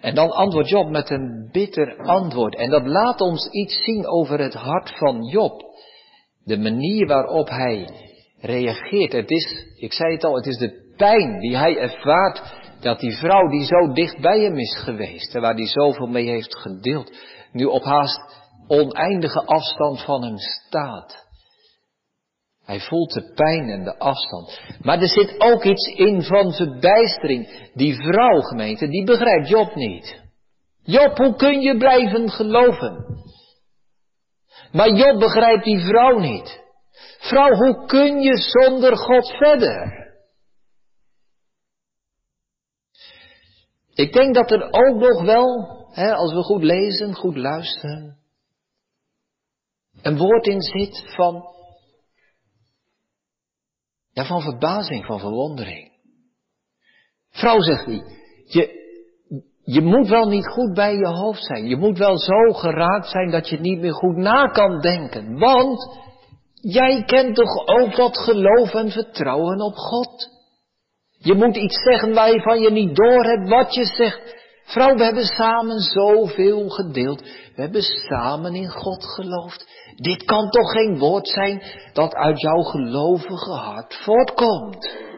En 0.01 0.15
dan 0.15 0.29
antwoordt 0.29 0.69
Job 0.69 0.89
met 0.89 1.09
een 1.09 1.49
bitter 1.51 1.97
antwoord. 1.97 2.55
En 2.55 2.69
dat 2.69 2.87
laat 2.87 3.21
ons 3.21 3.47
iets 3.51 3.83
zien 3.83 4.07
over 4.07 4.39
het 4.39 4.53
hart 4.53 4.97
van 4.97 5.23
Job. 5.23 5.61
De 6.43 6.57
manier 6.57 7.07
waarop 7.07 7.49
hij 7.49 8.09
reageert. 8.41 9.11
Het 9.11 9.31
is, 9.31 9.65
ik 9.75 9.93
zei 9.93 10.13
het 10.13 10.23
al, 10.23 10.35
het 10.35 10.45
is 10.45 10.57
de 10.57 10.93
pijn 10.97 11.39
die 11.39 11.57
hij 11.57 11.77
ervaart 11.77 12.59
dat 12.81 12.99
die 12.99 13.17
vrouw 13.17 13.47
die 13.47 13.65
zo 13.65 13.93
dicht 13.93 14.21
bij 14.21 14.39
hem 14.39 14.57
is 14.57 14.77
geweest 14.77 15.35
en 15.35 15.41
waar 15.41 15.55
hij 15.55 15.65
zoveel 15.65 16.07
mee 16.07 16.27
heeft 16.27 16.57
gedeeld, 16.57 17.11
nu 17.51 17.65
op 17.65 17.83
haast 17.83 18.19
oneindige 18.67 19.45
afstand 19.45 20.03
van 20.03 20.23
hem 20.23 20.37
staat. 20.37 21.29
Hij 22.65 22.79
voelt 22.79 23.13
de 23.13 23.33
pijn 23.35 23.69
en 23.69 23.83
de 23.83 23.99
afstand. 23.99 24.59
Maar 24.81 25.01
er 25.01 25.07
zit 25.07 25.35
ook 25.41 25.63
iets 25.63 25.87
in 25.87 26.21
van 26.21 26.51
verbijstering. 26.51 27.69
Die 27.73 27.95
vrouw, 27.95 28.41
gemeente, 28.41 28.87
die 28.87 29.05
begrijpt 29.05 29.47
Job 29.47 29.75
niet. 29.75 30.21
Job, 30.83 31.17
hoe 31.17 31.35
kun 31.35 31.61
je 31.61 31.77
blijven 31.77 32.29
geloven? 32.29 33.05
Maar 34.71 34.89
Job 34.89 35.19
begrijpt 35.19 35.63
die 35.63 35.79
vrouw 35.79 36.19
niet. 36.19 36.59
Vrouw, 37.21 37.55
hoe 37.55 37.85
kun 37.85 38.21
je 38.21 38.37
zonder 38.37 38.97
God 38.97 39.27
verder? 39.27 39.99
Ik 43.93 44.13
denk 44.13 44.35
dat 44.35 44.51
er 44.51 44.63
ook 44.71 44.99
nog 44.99 45.23
wel, 45.23 45.67
hè, 45.91 46.13
als 46.13 46.33
we 46.33 46.43
goed 46.43 46.63
lezen, 46.63 47.15
goed 47.15 47.35
luisteren, 47.37 48.17
een 50.01 50.17
woord 50.17 50.47
in 50.47 50.61
zit 50.61 51.03
van, 51.15 51.43
ja, 54.11 54.25
van 54.25 54.41
verbazing, 54.41 55.05
van 55.05 55.19
verwondering. 55.19 55.91
Vrouw, 57.29 57.61
zegt 57.61 57.85
hij, 57.85 58.03
je, 58.45 58.79
je 59.63 59.81
moet 59.81 60.07
wel 60.07 60.27
niet 60.27 60.47
goed 60.47 60.73
bij 60.73 60.95
je 60.95 61.07
hoofd 61.07 61.43
zijn. 61.43 61.67
Je 61.67 61.77
moet 61.77 61.97
wel 61.97 62.17
zo 62.17 62.53
geraakt 62.53 63.07
zijn 63.07 63.31
dat 63.31 63.49
je 63.49 63.59
niet 63.59 63.79
meer 63.79 63.93
goed 63.93 64.15
na 64.15 64.45
kan 64.45 64.79
denken. 64.79 65.39
Want 65.39 65.99
Jij 66.61 67.03
kent 67.03 67.35
toch 67.35 67.67
ook 67.67 67.95
dat 67.95 68.17
geloof 68.17 68.73
en 68.73 68.91
vertrouwen 68.91 69.61
op 69.61 69.75
God? 69.75 70.29
Je 71.17 71.33
moet 71.33 71.55
iets 71.55 71.83
zeggen 71.83 72.13
waarvan 72.13 72.61
je 72.61 72.71
niet 72.71 72.95
door 72.95 73.23
hebt 73.23 73.49
wat 73.49 73.73
je 73.73 73.85
zegt. 73.85 74.39
Vrouw, 74.63 74.95
we 74.95 75.03
hebben 75.03 75.25
samen 75.25 75.79
zoveel 75.79 76.69
gedeeld. 76.69 77.21
We 77.55 77.61
hebben 77.61 77.81
samen 77.81 78.55
in 78.55 78.69
God 78.69 79.05
geloofd. 79.05 79.67
Dit 79.95 80.23
kan 80.23 80.49
toch 80.49 80.71
geen 80.71 80.97
woord 80.99 81.27
zijn 81.27 81.63
dat 81.93 82.13
uit 82.13 82.41
jouw 82.41 82.61
gelovige 82.61 83.51
hart 83.51 83.95
voortkomt. 83.95 85.09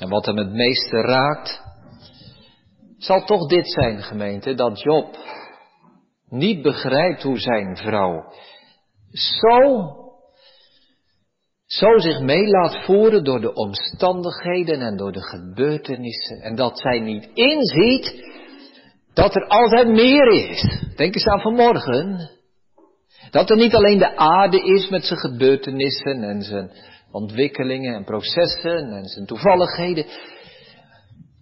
En 0.00 0.08
wat 0.08 0.26
hem 0.26 0.36
het 0.36 0.52
meeste 0.52 1.00
raakt, 1.00 1.62
zal 2.98 3.24
toch 3.24 3.46
dit 3.46 3.70
zijn, 3.72 4.02
gemeente, 4.02 4.54
dat 4.54 4.80
Job 4.80 5.16
niet 6.30 6.62
begrijpt 6.62 7.22
hoe 7.22 7.38
zijn 7.38 7.76
vrouw 7.76 8.32
zo, 9.12 9.90
zo 11.66 11.98
zich 11.98 12.20
mee 12.20 12.46
laat 12.46 12.84
voeren 12.84 13.24
door 13.24 13.40
de 13.40 13.54
omstandigheden 13.54 14.80
en 14.80 14.96
door 14.96 15.12
de 15.12 15.22
gebeurtenissen. 15.22 16.40
En 16.40 16.54
dat 16.54 16.78
zij 16.78 17.00
niet 17.00 17.28
inziet 17.34 18.28
dat 19.14 19.34
er 19.34 19.46
altijd 19.46 19.88
meer 19.88 20.50
is. 20.50 20.78
Denk 20.96 21.14
eens 21.14 21.26
aan 21.26 21.40
vanmorgen. 21.40 22.30
Dat 23.30 23.50
er 23.50 23.56
niet 23.56 23.74
alleen 23.74 23.98
de 23.98 24.16
aarde 24.16 24.62
is 24.62 24.88
met 24.88 25.04
zijn 25.04 25.18
gebeurtenissen 25.18 26.22
en 26.22 26.42
zijn 26.42 26.70
ontwikkelingen 27.12 27.94
en 27.94 28.04
processen 28.04 28.92
en 28.92 29.04
zijn 29.04 29.26
toevalligheden. 29.26 30.06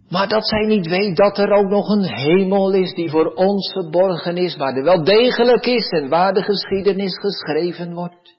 Maar 0.08 0.28
dat 0.28 0.48
zij 0.48 0.66
niet 0.66 0.86
weet 0.86 1.16
dat 1.16 1.38
er 1.38 1.50
ook 1.50 1.68
nog 1.68 1.88
een 1.88 2.04
hemel 2.04 2.72
is 2.72 2.94
die 2.94 3.10
voor 3.10 3.34
ons 3.34 3.72
verborgen 3.72 4.36
is, 4.36 4.56
waar 4.56 4.76
er 4.76 4.84
wel 4.84 5.04
degelijk 5.04 5.66
is 5.66 5.88
en 5.88 6.08
waar 6.08 6.34
de 6.34 6.42
geschiedenis 6.42 7.18
geschreven 7.18 7.94
wordt. 7.94 8.36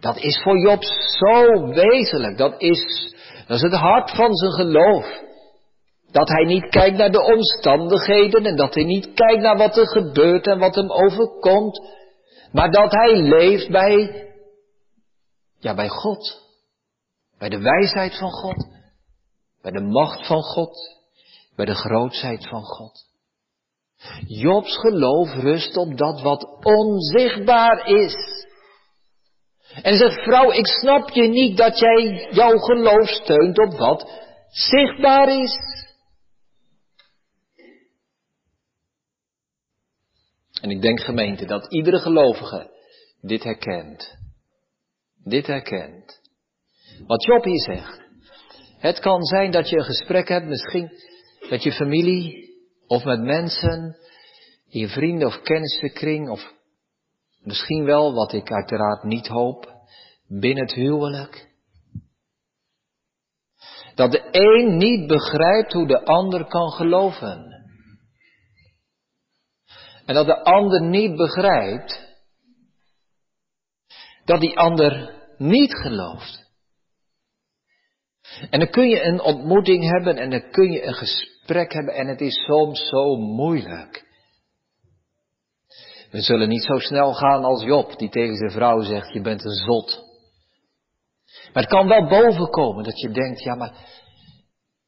Dat 0.00 0.16
is 0.16 0.42
voor 0.42 0.58
Job 0.58 0.82
zo 0.82 1.66
wezenlijk. 1.66 2.38
Dat 2.38 2.60
is, 2.60 3.14
dat 3.46 3.56
is 3.56 3.62
het 3.62 3.72
hart 3.72 4.10
van 4.10 4.34
zijn 4.34 4.52
geloof. 4.52 5.24
Dat 6.10 6.28
hij 6.28 6.44
niet 6.44 6.68
kijkt 6.68 6.96
naar 6.96 7.10
de 7.10 7.22
omstandigheden 7.22 8.44
en 8.44 8.56
dat 8.56 8.74
hij 8.74 8.84
niet 8.84 9.12
kijkt 9.14 9.42
naar 9.42 9.56
wat 9.56 9.76
er 9.76 9.88
gebeurt 9.88 10.46
en 10.46 10.58
wat 10.58 10.74
hem 10.74 10.90
overkomt. 10.90 11.80
Maar 12.52 12.70
dat 12.70 12.92
hij 12.92 13.16
leeft 13.16 13.70
bij, 13.70 14.26
ja, 15.58 15.74
bij 15.74 15.88
God. 15.88 16.44
Bij 17.38 17.48
de 17.48 17.60
wijsheid 17.60 18.18
van 18.18 18.30
God. 18.30 18.74
Bij 19.66 19.74
de 19.74 19.86
macht 19.86 20.26
van 20.26 20.42
God. 20.42 20.98
Bij 21.56 21.66
de 21.66 21.74
grootheid 21.74 22.48
van 22.48 22.62
God. 22.62 23.06
Jobs 24.26 24.78
geloof 24.78 25.34
rust 25.34 25.76
op 25.76 25.98
dat 25.98 26.20
wat 26.20 26.64
onzichtbaar 26.64 27.88
is. 27.88 28.46
En 29.82 29.96
zegt, 29.96 30.22
vrouw, 30.22 30.50
ik 30.50 30.66
snap 30.66 31.10
je 31.10 31.28
niet 31.28 31.56
dat 31.56 31.78
jij 31.78 32.28
jouw 32.30 32.58
geloof 32.58 33.08
steunt 33.08 33.58
op 33.58 33.78
wat 33.78 34.10
zichtbaar 34.48 35.28
is. 35.28 35.86
En 40.60 40.70
ik 40.70 40.82
denk 40.82 41.00
gemeente 41.00 41.44
dat 41.44 41.72
iedere 41.72 41.98
gelovige 41.98 42.70
dit 43.20 43.44
herkent. 43.44 44.18
Dit 45.24 45.46
herkent. 45.46 46.20
Wat 47.06 47.24
Job 47.24 47.44
hier 47.44 47.62
zegt. 47.62 48.05
Het 48.78 48.98
kan 48.98 49.22
zijn 49.22 49.50
dat 49.50 49.68
je 49.68 49.76
een 49.76 49.84
gesprek 49.84 50.28
hebt, 50.28 50.46
misschien 50.46 50.90
met 51.48 51.62
je 51.62 51.72
familie 51.72 52.54
of 52.86 53.04
met 53.04 53.20
mensen 53.20 53.96
in 54.68 54.80
je 54.80 54.88
vrienden 54.88 55.28
of 55.28 55.40
kennissenkring 55.40 56.30
of 56.30 56.54
misschien 57.42 57.84
wel, 57.84 58.14
wat 58.14 58.32
ik 58.32 58.52
uiteraard 58.52 59.02
niet 59.02 59.26
hoop, 59.26 59.72
binnen 60.28 60.64
het 60.64 60.74
huwelijk. 60.74 61.54
Dat 63.94 64.12
de 64.12 64.28
een 64.30 64.76
niet 64.76 65.06
begrijpt 65.06 65.72
hoe 65.72 65.86
de 65.86 66.04
ander 66.04 66.46
kan 66.46 66.70
geloven. 66.70 67.54
En 70.06 70.14
dat 70.14 70.26
de 70.26 70.44
ander 70.44 70.82
niet 70.82 71.16
begrijpt 71.16 72.04
dat 74.24 74.40
die 74.40 74.58
ander 74.58 75.14
niet 75.36 75.74
gelooft. 75.74 76.45
En 78.50 78.58
dan 78.58 78.70
kun 78.70 78.88
je 78.88 79.02
een 79.02 79.20
ontmoeting 79.20 79.90
hebben 79.90 80.16
en 80.16 80.30
dan 80.30 80.50
kun 80.50 80.72
je 80.72 80.86
een 80.86 80.94
gesprek 80.94 81.72
hebben 81.72 81.94
en 81.94 82.06
het 82.06 82.20
is 82.20 82.44
soms 82.44 82.88
zo 82.88 83.16
moeilijk. 83.16 84.04
We 86.10 86.20
zullen 86.20 86.48
niet 86.48 86.64
zo 86.64 86.78
snel 86.78 87.12
gaan 87.12 87.44
als 87.44 87.64
Job, 87.64 87.98
die 87.98 88.08
tegen 88.08 88.36
zijn 88.36 88.50
vrouw 88.50 88.80
zegt, 88.80 89.12
je 89.12 89.20
bent 89.20 89.44
een 89.44 89.50
zot. 89.50 90.04
Maar 91.52 91.62
het 91.62 91.72
kan 91.72 91.88
wel 91.88 92.08
bovenkomen 92.08 92.84
dat 92.84 93.00
je 93.00 93.10
denkt, 93.10 93.42
ja 93.42 93.54
maar, 93.54 93.72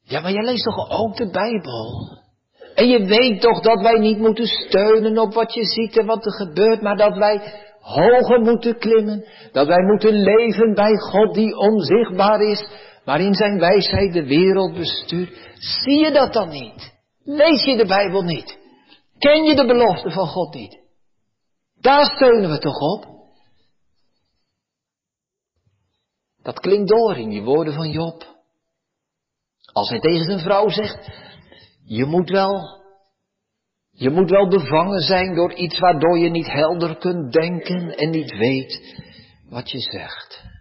ja 0.02 0.20
maar 0.20 0.32
jij 0.32 0.44
leest 0.44 0.64
toch 0.64 0.90
ook 0.90 1.16
de 1.16 1.30
Bijbel? 1.30 2.16
En 2.74 2.88
je 2.88 3.04
weet 3.04 3.40
toch 3.40 3.60
dat 3.60 3.80
wij 3.82 3.98
niet 3.98 4.18
moeten 4.18 4.46
steunen 4.46 5.18
op 5.18 5.34
wat 5.34 5.54
je 5.54 5.64
ziet 5.64 5.98
en 5.98 6.06
wat 6.06 6.26
er 6.26 6.32
gebeurt, 6.32 6.80
maar 6.80 6.96
dat 6.96 7.16
wij 7.16 7.42
hoger 7.80 8.40
moeten 8.40 8.78
klimmen. 8.78 9.24
Dat 9.52 9.66
wij 9.66 9.82
moeten 9.82 10.12
leven 10.12 10.74
bij 10.74 10.96
God 10.96 11.34
die 11.34 11.56
onzichtbaar 11.56 12.40
is, 12.40 12.68
maar 13.08 13.20
in 13.20 13.34
zijn 13.34 13.58
wijsheid 13.58 14.12
de 14.12 14.24
wereld 14.24 14.74
bestuurt. 14.74 15.50
Zie 15.54 16.04
je 16.04 16.10
dat 16.12 16.32
dan 16.32 16.48
niet? 16.48 16.94
Lees 17.24 17.64
je 17.64 17.76
de 17.76 17.86
Bijbel 17.86 18.22
niet? 18.22 18.58
Ken 19.18 19.44
je 19.44 19.54
de 19.54 19.66
belofte 19.66 20.10
van 20.10 20.26
God 20.26 20.54
niet? 20.54 20.78
Daar 21.80 22.04
steunen 22.04 22.50
we 22.50 22.58
toch 22.58 22.78
op? 22.78 23.06
Dat 26.42 26.60
klinkt 26.60 26.88
door 26.88 27.16
in 27.16 27.28
die 27.28 27.42
woorden 27.42 27.74
van 27.74 27.90
Job. 27.90 28.36
Als 29.72 29.88
hij 29.88 30.00
tegen 30.00 30.24
zijn 30.24 30.40
vrouw 30.40 30.68
zegt, 30.68 31.08
je 31.84 32.04
moet 32.04 32.30
wel, 32.30 32.82
je 33.90 34.10
moet 34.10 34.30
wel 34.30 34.48
bevangen 34.48 35.00
zijn 35.00 35.34
door 35.34 35.54
iets 35.54 35.78
waardoor 35.78 36.18
je 36.18 36.30
niet 36.30 36.52
helder 36.52 36.96
kunt 36.96 37.32
denken 37.32 37.96
en 37.96 38.10
niet 38.10 38.36
weet 38.36 39.02
wat 39.48 39.70
je 39.70 39.78
zegt. 39.78 40.57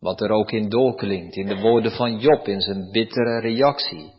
Wat 0.00 0.20
er 0.20 0.30
ook 0.30 0.50
in 0.50 0.68
doorklinkt 0.68 1.36
in 1.36 1.46
de 1.46 1.60
woorden 1.60 1.92
van 1.92 2.18
Job 2.18 2.46
in 2.46 2.60
zijn 2.60 2.90
bittere 2.90 3.40
reactie, 3.40 4.12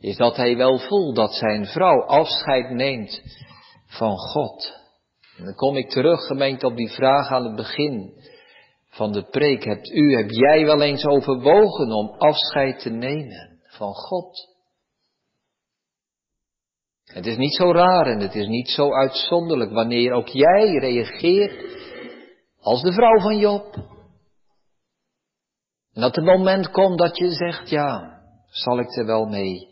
is 0.00 0.16
dat 0.16 0.36
hij 0.36 0.56
wel 0.56 0.78
voelt 0.78 1.16
dat 1.16 1.34
zijn 1.34 1.66
vrouw 1.66 2.02
afscheid 2.04 2.70
neemt 2.70 3.22
van 3.86 4.16
God. 4.16 4.76
En 5.36 5.44
dan 5.44 5.54
kom 5.54 5.76
ik 5.76 5.90
terug, 5.90 6.26
gemeente, 6.26 6.66
op 6.66 6.76
die 6.76 6.90
vraag 6.90 7.30
aan 7.30 7.44
het 7.44 7.56
begin 7.56 8.12
van 8.90 9.12
de 9.12 9.22
preek. 9.22 9.64
Hebt 9.64 9.90
u, 9.90 10.16
heb 10.16 10.30
jij 10.30 10.64
wel 10.64 10.82
eens 10.82 11.06
overwogen 11.06 11.92
om 11.92 12.14
afscheid 12.18 12.78
te 12.78 12.90
nemen 12.90 13.60
van 13.66 13.92
God? 13.92 14.56
Het 17.04 17.26
is 17.26 17.36
niet 17.36 17.54
zo 17.54 17.72
raar 17.72 18.06
en 18.06 18.20
het 18.20 18.34
is 18.34 18.46
niet 18.46 18.68
zo 18.68 18.92
uitzonderlijk 18.92 19.72
wanneer 19.72 20.12
ook 20.12 20.28
jij 20.28 20.70
reageert 20.70 21.64
als 22.60 22.82
de 22.82 22.92
vrouw 22.92 23.20
van 23.20 23.38
Job. 23.38 23.96
En 25.98 26.04
dat 26.04 26.16
het 26.16 26.24
moment 26.24 26.70
komt 26.70 26.98
dat 26.98 27.16
je 27.16 27.30
zegt, 27.30 27.68
ja, 27.68 28.20
zal 28.50 28.78
ik 28.78 28.96
er 28.96 29.06
wel 29.06 29.24
mee 29.24 29.68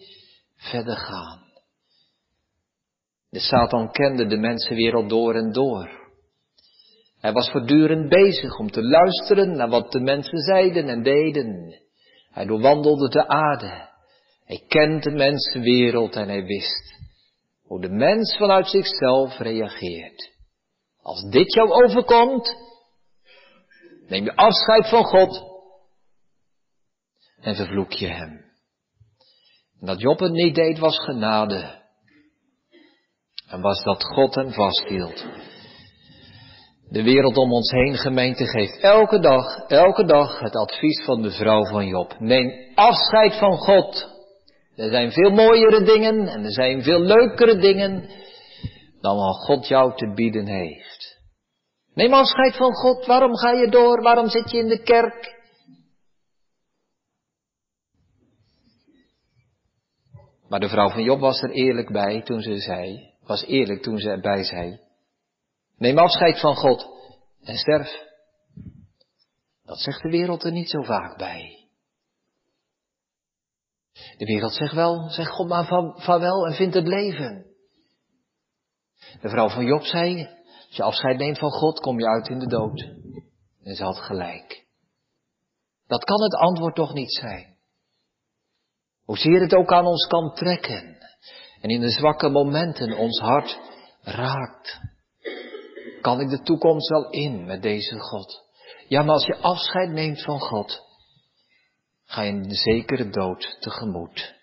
verder 0.57 0.97
gaan. 0.97 1.43
De 3.31 3.39
Satan 3.39 3.91
kende 3.91 4.27
de 4.27 4.37
mensenwereld 4.37 5.09
door 5.09 5.35
en 5.35 5.53
door. 5.53 5.91
Hij 7.19 7.33
was 7.33 7.51
voortdurend 7.51 8.09
bezig 8.09 8.59
om 8.59 8.71
te 8.71 8.83
luisteren 8.83 9.57
naar 9.57 9.69
wat 9.69 9.93
de 9.93 10.01
mensen 10.01 10.39
zeiden 10.39 10.89
en 10.89 11.03
deden. 11.03 11.81
Hij 12.31 12.45
doorwandelde 12.45 13.09
de 13.09 13.29
aarde. 13.29 13.89
Hij 14.45 14.65
kent 14.69 15.03
de 15.03 15.11
mensenwereld 15.11 16.15
en 16.15 16.29
hij 16.29 16.45
wist 16.45 16.95
hoe 17.63 17.81
de 17.81 17.91
mens 17.91 18.37
vanuit 18.37 18.69
zichzelf 18.69 19.39
reageert. 19.39 20.33
Als 21.03 21.23
dit 21.31 21.55
jou 21.55 21.71
overkomt, 21.85 22.57
neem 24.07 24.25
je 24.25 24.37
afscheid 24.37 24.89
van 24.89 25.05
God 25.05 25.55
en 27.47 27.55
vervloek 27.55 27.93
je 27.93 28.07
hem. 28.07 28.45
En 29.81 29.87
dat 29.87 30.01
Job 30.01 30.19
het 30.19 30.33
niet 30.33 30.55
deed 30.55 30.79
was 30.79 30.99
genade. 30.99 31.85
En 33.49 33.61
was 33.61 33.83
dat 33.83 34.05
God 34.05 34.35
hem 34.35 34.53
vasthield. 34.53 35.27
De 36.89 37.03
wereld 37.03 37.37
om 37.37 37.53
ons 37.53 37.71
heen, 37.71 37.95
gemeente, 37.95 38.47
geeft 38.47 38.81
elke 38.81 39.21
dag, 39.21 39.67
elke 39.69 40.05
dag 40.05 40.41
het 40.41 40.57
advies 40.57 41.05
van 41.05 41.23
de 41.23 41.31
vrouw 41.31 41.65
van 41.65 41.87
Job. 41.87 42.15
Neem 42.19 42.73
afscheid 42.75 43.35
van 43.39 43.57
God. 43.57 44.15
Er 44.77 44.91
zijn 44.91 45.13
veel 45.13 45.31
mooiere 45.31 45.83
dingen 45.83 46.29
en 46.29 46.45
er 46.45 46.53
zijn 46.53 46.83
veel 46.83 47.01
leukere 47.01 47.59
dingen 47.59 48.11
dan 49.01 49.17
wat 49.17 49.45
God 49.45 49.69
jou 49.69 49.97
te 49.97 50.13
bieden 50.15 50.47
heeft. 50.47 51.21
Neem 51.95 52.13
afscheid 52.13 52.57
van 52.57 52.73
God. 52.73 53.07
Waarom 53.07 53.37
ga 53.37 53.51
je 53.51 53.69
door? 53.69 54.03
Waarom 54.03 54.29
zit 54.29 54.51
je 54.51 54.59
in 54.59 54.69
de 54.69 54.83
kerk? 54.83 55.36
Maar 60.49 60.61
de 60.61 60.69
vrouw 60.69 60.91
van 60.91 61.03
Job 61.03 61.21
was 61.21 61.43
er 61.43 61.51
eerlijk 61.51 61.93
bij 61.93 62.23
toen 62.23 62.41
ze 62.41 62.59
zei, 62.59 63.15
was 63.23 63.45
eerlijk 63.45 63.83
toen 63.83 63.99
ze 63.99 64.11
erbij 64.11 64.45
zei, 64.45 64.81
neem 65.77 65.99
afscheid 65.99 66.41
van 66.41 66.57
God 66.57 66.87
en 67.43 67.57
sterf. 67.57 68.05
Dat 69.65 69.79
zegt 69.79 70.03
de 70.03 70.11
wereld 70.11 70.45
er 70.45 70.53
niet 70.53 70.71
zo 70.71 70.83
vaak 70.83 71.19
bij. 71.19 71.69
De 74.17 74.25
wereld 74.25 74.55
zegt 74.55 74.75
wel, 74.75 75.11
zegt 75.11 75.31
God 75.31 75.49
maar 75.49 75.67
van, 75.67 76.21
wel 76.21 76.47
en 76.47 76.55
vindt 76.55 76.75
het 76.75 76.87
leven. 76.87 77.47
De 79.21 79.29
vrouw 79.29 79.49
van 79.49 79.65
Job 79.65 79.83
zei, 79.83 80.27
als 80.67 80.77
je 80.77 80.83
afscheid 80.83 81.19
neemt 81.19 81.39
van 81.39 81.51
God, 81.51 81.81
kom 81.81 81.99
je 81.99 82.07
uit 82.07 82.29
in 82.29 82.39
de 82.39 82.47
dood. 82.47 82.81
En 83.63 83.75
ze 83.75 83.85
had 83.85 83.99
gelijk. 83.99 84.67
Dat 85.87 86.05
kan 86.05 86.23
het 86.23 86.35
antwoord 86.35 86.75
toch 86.75 86.93
niet 86.93 87.13
zijn. 87.13 87.56
Hoezeer 89.07 89.41
het 89.41 89.55
ook 89.55 89.73
aan 89.73 89.87
ons 89.87 90.07
kan 90.07 90.35
trekken. 90.35 90.97
En 91.61 91.71
in 91.71 91.81
de 91.81 91.91
zwakke 91.91 92.29
momenten 92.29 92.97
ons 92.97 93.21
hart 93.21 93.59
raakt. 94.03 94.81
Kan 96.01 96.21
ik 96.21 96.29
de 96.29 96.43
toekomst 96.43 96.89
wel 96.89 97.11
in 97.11 97.45
met 97.45 97.63
deze 97.63 97.99
God? 97.99 98.45
Ja, 98.89 99.03
maar 99.03 99.15
als 99.15 99.27
je 99.27 99.37
afscheid 99.37 99.91
neemt 99.91 100.23
van 100.23 100.41
God, 100.41 100.83
ga 102.05 102.23
je 102.23 102.33
een 102.33 102.51
zekere 102.51 103.11
dood 103.11 103.57
tegemoet. 103.61 104.35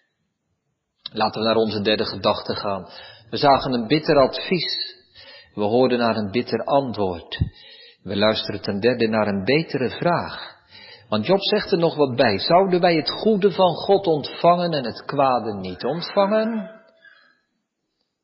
Laten 1.12 1.41
we 1.41 1.47
naar 1.47 1.56
onze 1.56 1.82
derde 1.82 2.06
gedachte 2.06 2.56
gaan. 2.56 2.89
We 3.30 3.38
zagen 3.38 3.73
een 3.73 3.88
bitter 3.88 4.17
advies. 4.17 4.95
We 5.54 5.62
hoorden 5.62 5.99
naar 5.99 6.15
een 6.15 6.32
bitter 6.32 6.63
antwoord. 6.63 7.39
We 8.02 8.15
luisteren 8.15 8.62
ten 8.62 8.80
derde 8.80 9.08
naar 9.08 9.28
een 9.28 9.43
betere 9.43 9.89
vraag. 9.89 10.53
Want 11.13 11.26
Job 11.26 11.41
zegt 11.41 11.71
er 11.71 11.78
nog 11.78 11.95
wat 11.95 12.15
bij. 12.15 12.39
Zouden 12.39 12.82
wij 12.82 12.95
het 12.95 13.10
goede 13.10 13.52
van 13.52 13.76
God 13.76 14.08
ontvangen 14.08 14.71
en 14.71 14.86
het 14.86 15.06
kwade 15.06 15.54
niet 15.54 15.84
ontvangen? 15.84 16.82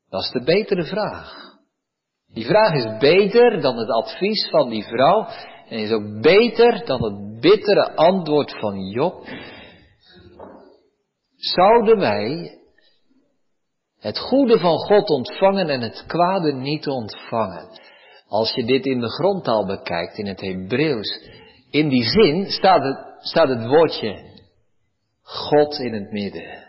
Dat 0.10 0.21
is 0.21 0.32
de 0.32 0.43
betere 0.43 0.84
vraag. 0.84 1.34
Die 2.34 2.45
vraag 2.45 2.73
is 2.73 2.97
beter 2.99 3.62
dan 3.62 3.78
het 3.78 3.89
advies 3.89 4.49
van 4.49 4.69
die 4.69 4.84
vrouw 4.84 5.28
en 5.67 5.80
is 5.80 5.91
ook 5.91 6.21
beter 6.21 6.86
dan 6.86 7.04
het 7.04 7.39
bittere 7.39 7.95
antwoord 7.95 8.60
van 8.60 8.80
Job. 8.80 9.28
Zouden 11.36 11.99
wij 11.99 12.58
het 13.99 14.19
goede 14.19 14.60
van 14.60 14.78
God 14.78 15.10
ontvangen 15.10 15.69
en 15.69 15.82
het 15.82 16.04
kwade 16.08 16.54
niet 16.54 16.88
ontvangen? 16.88 17.67
Als 18.28 18.54
je 18.54 18.65
dit 18.65 18.86
in 18.86 18.99
de 18.99 19.10
grondtaal 19.10 19.65
bekijkt, 19.65 20.17
in 20.17 20.28
het 20.28 20.41
Hebreeuws, 20.41 21.38
in 21.70 21.90
die 21.90 22.04
zin 22.04 22.46
staat 22.52 22.84
het, 22.84 23.26
staat 23.26 23.48
het 23.48 23.66
woordje 23.66 24.28
God 25.22 25.80
in 25.80 25.94
het 25.94 26.12
midden. 26.12 26.68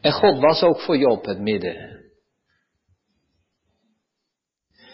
En 0.00 0.12
God 0.12 0.38
was 0.38 0.62
ook 0.62 0.80
voor 0.80 0.96
Job 0.96 1.24
het 1.24 1.40
midden. 1.40 1.96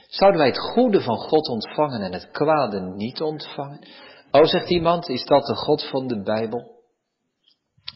Zouden 0.07 0.41
wij 0.41 0.49
het 0.49 0.59
goede 0.59 1.01
van 1.01 1.17
God 1.17 1.49
ontvangen 1.49 2.01
en 2.01 2.13
het 2.13 2.31
kwade 2.31 2.81
niet 2.81 3.21
ontvangen? 3.21 3.87
Oh, 4.31 4.45
zegt 4.45 4.71
iemand, 4.71 5.09
is 5.09 5.25
dat 5.25 5.47
de 5.47 5.55
God 5.55 5.89
van 5.89 6.07
de 6.07 6.23
Bijbel? 6.23 6.73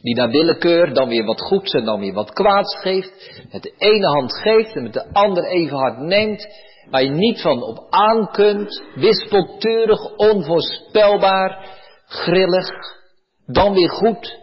Die 0.03 0.15
naar 0.15 0.31
willekeur 0.31 0.95
dan 0.95 1.09
weer 1.09 1.25
wat 1.25 1.41
goeds 1.41 1.73
en 1.73 1.85
dan 1.85 2.01
weer 2.01 2.13
wat 2.13 2.33
kwaads 2.33 2.77
geeft. 2.81 3.43
Met 3.53 3.63
de 3.63 3.75
ene 3.77 4.07
hand 4.07 4.33
geeft 4.33 4.77
en 4.77 4.83
met 4.83 4.93
de 4.93 5.13
andere 5.13 5.47
even 5.47 5.77
hard 5.77 5.99
neemt. 5.99 6.47
Waar 6.91 7.03
je 7.03 7.11
niet 7.11 7.41
van 7.41 7.63
op 7.63 7.87
aan 7.91 8.31
kunt. 8.31 8.83
Wispelturig, 8.95 10.17
onvoorspelbaar, 10.17 11.79
grillig. 12.07 12.69
Dan 13.47 13.73
weer 13.73 13.91
goed 13.91 14.39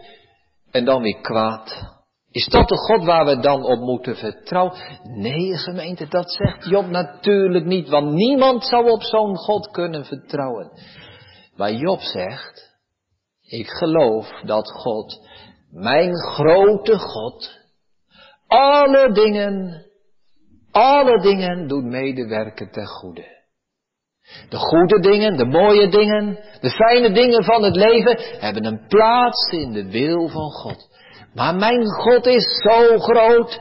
en 0.70 0.84
dan 0.84 1.02
weer 1.02 1.20
kwaad. 1.20 1.94
Is 2.30 2.46
dat 2.46 2.68
de 2.68 2.76
God 2.76 3.04
waar 3.04 3.24
we 3.24 3.40
dan 3.40 3.64
op 3.64 3.78
moeten 3.78 4.16
vertrouwen? 4.16 4.74
Nee, 5.02 5.56
gemeente, 5.56 6.08
dat 6.08 6.32
zegt 6.32 6.64
Job 6.64 6.86
natuurlijk 6.86 7.64
niet, 7.64 7.88
want 7.88 8.12
niemand 8.12 8.64
zou 8.64 8.90
op 8.90 9.02
zo'n 9.02 9.36
God 9.36 9.70
kunnen 9.70 10.04
vertrouwen. 10.04 10.70
Maar 11.56 11.72
Job 11.72 12.00
zegt, 12.00 12.76
ik 13.42 13.68
geloof 13.68 14.30
dat 14.44 14.70
God, 14.70 15.28
mijn 15.70 16.14
grote 16.14 16.98
God, 16.98 17.50
alle 18.46 19.12
dingen, 19.12 19.85
alle 20.76 21.20
dingen 21.20 21.66
doet 21.66 21.84
medewerken 21.84 22.70
ten 22.70 22.86
goede. 22.86 23.34
De 24.48 24.56
goede 24.56 25.00
dingen, 25.00 25.36
de 25.36 25.44
mooie 25.44 25.88
dingen, 25.88 26.38
de 26.60 26.70
fijne 26.70 27.12
dingen 27.12 27.44
van 27.44 27.62
het 27.62 27.76
leven 27.76 28.18
hebben 28.40 28.64
een 28.64 28.86
plaats 28.88 29.50
in 29.50 29.72
de 29.72 29.90
wil 29.90 30.28
van 30.28 30.50
God. 30.50 30.88
Maar 31.34 31.54
mijn 31.54 31.86
God 31.86 32.26
is 32.26 32.44
zo 32.62 32.98
groot 32.98 33.60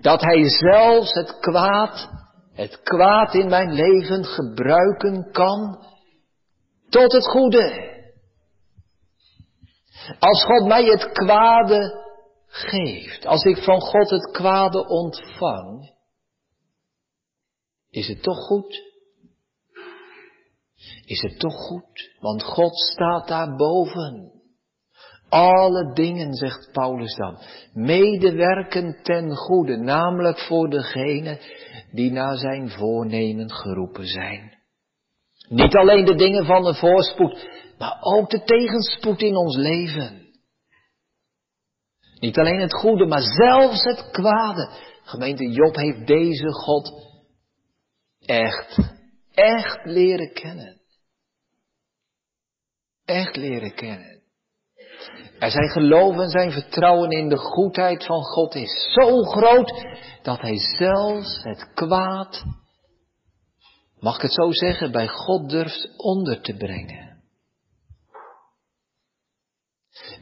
dat 0.00 0.20
Hij 0.20 0.48
zelfs 0.48 1.14
het 1.14 1.38
kwaad, 1.38 2.08
het 2.52 2.82
kwaad 2.82 3.34
in 3.34 3.48
mijn 3.48 3.72
leven 3.72 4.24
gebruiken 4.24 5.30
kan 5.32 5.86
tot 6.88 7.12
het 7.12 7.28
goede. 7.28 7.92
Als 10.18 10.44
God 10.44 10.66
mij 10.66 10.84
het 10.84 11.12
kwade 11.12 12.02
geeft, 12.46 13.26
als 13.26 13.44
ik 13.44 13.56
van 13.56 13.80
God 13.80 14.10
het 14.10 14.30
kwade 14.30 14.88
ontvang, 14.88 15.93
is 17.94 18.08
het 18.08 18.22
toch 18.22 18.38
goed? 18.38 18.82
Is 21.04 21.20
het 21.20 21.38
toch 21.38 21.54
goed? 21.54 22.10
Want 22.20 22.42
God 22.42 22.76
staat 22.76 23.28
daarboven. 23.28 24.32
Alle 25.28 25.92
dingen, 25.92 26.34
zegt 26.34 26.72
Paulus 26.72 27.16
dan, 27.16 27.38
medewerken 27.72 29.02
ten 29.02 29.36
goede, 29.36 29.76
namelijk 29.76 30.38
voor 30.38 30.70
degene 30.70 31.40
die 31.92 32.12
naar 32.12 32.36
zijn 32.36 32.70
voornemen 32.70 33.52
geroepen 33.52 34.06
zijn. 34.06 34.58
Niet 35.48 35.74
alleen 35.74 36.04
de 36.04 36.14
dingen 36.14 36.44
van 36.44 36.62
de 36.62 36.74
voorspoed, 36.74 37.48
maar 37.78 37.96
ook 38.00 38.30
de 38.30 38.42
tegenspoed 38.42 39.22
in 39.22 39.36
ons 39.36 39.56
leven. 39.56 40.22
Niet 42.18 42.38
alleen 42.38 42.60
het 42.60 42.74
goede, 42.74 43.06
maar 43.06 43.22
zelfs 43.22 43.84
het 43.84 44.10
kwade. 44.10 44.70
Gemeente 45.02 45.50
Job 45.50 45.76
heeft 45.76 46.06
deze 46.06 46.52
God 46.52 47.12
echt, 48.26 48.78
echt 49.30 49.84
leren 49.84 50.32
kennen. 50.32 50.80
Echt 53.04 53.36
leren 53.36 53.74
kennen. 53.74 54.22
En 55.38 55.50
zijn 55.50 55.68
geloof 55.68 56.16
en 56.16 56.28
zijn 56.28 56.50
vertrouwen 56.50 57.10
in 57.10 57.28
de 57.28 57.36
goedheid 57.36 58.04
van 58.04 58.22
God 58.22 58.54
is 58.54 58.92
zo 58.92 59.22
groot 59.22 59.86
dat 60.22 60.40
hij 60.40 60.56
zelfs 60.56 61.42
het 61.42 61.72
kwaad, 61.74 62.44
mag 63.98 64.16
ik 64.16 64.22
het 64.22 64.32
zo 64.32 64.52
zeggen, 64.52 64.92
bij 64.92 65.08
God 65.08 65.50
durft 65.50 65.96
onder 65.96 66.40
te 66.40 66.56
brengen. 66.56 67.22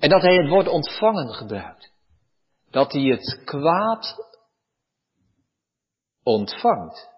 En 0.01 0.09
dat 0.09 0.23
hij 0.23 0.35
het 0.35 0.49
woord 0.49 0.69
ontvangen 0.69 1.35
gebruikt. 1.35 1.93
Dat 2.71 2.93
hij 2.93 3.03
het 3.03 3.43
kwaad 3.45 4.17
ontvangt. 6.23 7.12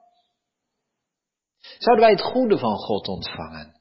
Zouden 1.78 2.04
wij 2.04 2.14
het 2.14 2.22
goede 2.22 2.58
van 2.58 2.76
God 2.76 3.08
ontvangen 3.08 3.74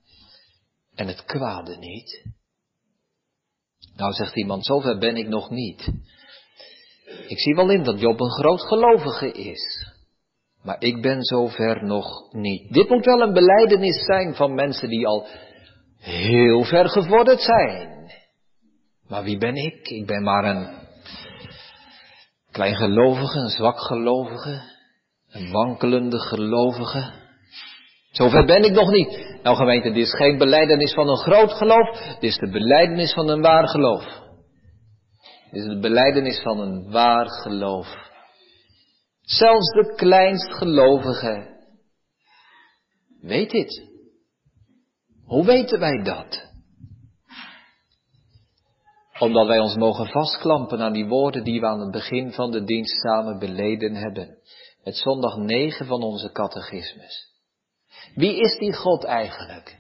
en 0.95 1.07
het 1.07 1.25
kwade 1.25 1.77
niet? 1.77 2.25
Nou 3.95 4.13
zegt 4.13 4.35
iemand, 4.35 4.65
zover 4.65 4.97
ben 4.97 5.15
ik 5.15 5.27
nog 5.27 5.49
niet. 5.49 5.91
Ik 7.27 7.39
zie 7.39 7.55
wel 7.55 7.69
in 7.69 7.83
dat 7.83 7.99
Job 7.99 8.19
een 8.19 8.31
groot 8.31 8.61
gelovige 8.61 9.31
is. 9.31 9.91
Maar 10.61 10.81
ik 10.81 11.01
ben 11.01 11.23
zover 11.23 11.85
nog 11.85 12.33
niet. 12.33 12.73
Dit 12.73 12.89
moet 12.89 13.05
wel 13.05 13.21
een 13.21 13.33
beleidenis 13.33 14.05
zijn 14.05 14.35
van 14.35 14.53
mensen 14.53 14.89
die 14.89 15.07
al 15.07 15.27
heel 15.97 16.63
ver 16.63 16.89
gevorderd 16.89 17.41
zijn. 17.41 18.11
Maar 19.07 19.23
wie 19.23 19.37
ben 19.37 19.55
ik? 19.55 19.87
Ik 19.87 20.05
ben 20.05 20.23
maar 20.23 20.43
een 20.43 20.81
klein 22.51 22.75
gelovige, 22.75 23.37
een 23.37 23.49
zwak 23.49 23.79
gelovige, 23.79 24.61
een 25.29 25.51
wankelende 25.51 26.19
gelovige. 26.19 27.22
Zover 28.13 28.45
ben 28.45 28.63
ik 28.63 28.71
nog 28.71 28.91
niet. 28.91 29.39
Nou 29.43 29.55
gemeente, 29.55 29.91
dit 29.91 30.05
is 30.05 30.15
geen 30.15 30.37
beleidenis 30.37 30.93
van 30.93 31.09
een 31.09 31.17
groot 31.17 31.51
geloof, 31.51 31.89
dit 32.19 32.29
is 32.29 32.37
de 32.37 32.49
beleidenis 32.49 33.13
van 33.13 33.29
een 33.29 33.41
waar 33.41 33.67
geloof. 33.67 34.21
Dit 35.51 35.61
is 35.61 35.67
de 35.67 35.79
beleidenis 35.79 36.41
van 36.41 36.59
een 36.59 36.91
waar 36.91 37.29
geloof. 37.29 38.11
Zelfs 39.21 39.73
de 39.73 39.93
kleinst 39.95 40.53
gelovige 40.53 41.51
weet 43.21 43.51
dit. 43.51 43.91
Hoe 45.25 45.45
weten 45.45 45.79
wij 45.79 46.03
dat? 46.03 46.51
Omdat 49.19 49.47
wij 49.47 49.59
ons 49.59 49.75
mogen 49.75 50.07
vastklampen 50.07 50.79
aan 50.79 50.93
die 50.93 51.07
woorden 51.07 51.43
die 51.43 51.59
we 51.59 51.67
aan 51.67 51.79
het 51.79 51.91
begin 51.91 52.31
van 52.31 52.51
de 52.51 52.63
dienst 52.63 53.01
samen 53.01 53.39
beleden 53.39 53.95
hebben. 53.95 54.37
Het 54.83 54.95
zondag 54.95 55.37
9 55.37 55.85
van 55.85 56.03
onze 56.03 56.31
catechismus. 56.31 57.32
Wie 58.15 58.39
is 58.39 58.57
die 58.57 58.73
God 58.73 59.03
eigenlijk? 59.03 59.75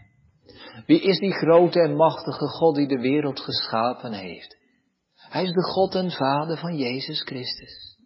Wie 0.85 1.01
is 1.01 1.19
die 1.19 1.33
grote 1.33 1.79
en 1.79 1.95
machtige 1.95 2.47
God 2.47 2.75
die 2.75 2.87
de 2.87 2.99
wereld 2.99 3.39
geschapen 3.39 4.13
heeft? 4.13 4.57
Hij 5.15 5.43
is 5.43 5.51
de 5.51 5.63
God 5.63 5.95
en 5.95 6.11
Vader 6.11 6.57
van 6.57 6.77
Jezus 6.77 7.21
Christus. 7.21 7.97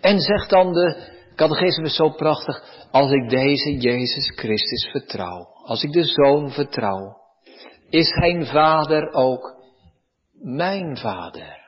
En 0.00 0.20
zegt 0.20 0.50
dan 0.50 0.72
de 0.72 1.18
catechismus 1.34 1.94
zo 1.94 2.10
prachtig, 2.10 2.86
als 2.90 3.10
ik 3.10 3.30
deze 3.30 3.76
Jezus 3.76 4.32
Christus 4.36 4.90
vertrouw, 4.90 5.44
als 5.64 5.82
ik 5.82 5.92
de 5.92 6.04
Zoon 6.04 6.50
vertrouw, 6.50 7.16
is 7.88 8.08
zijn 8.08 8.46
Vader 8.46 9.12
ook 9.12 9.56
mijn 10.32 10.96
Vader. 10.96 11.58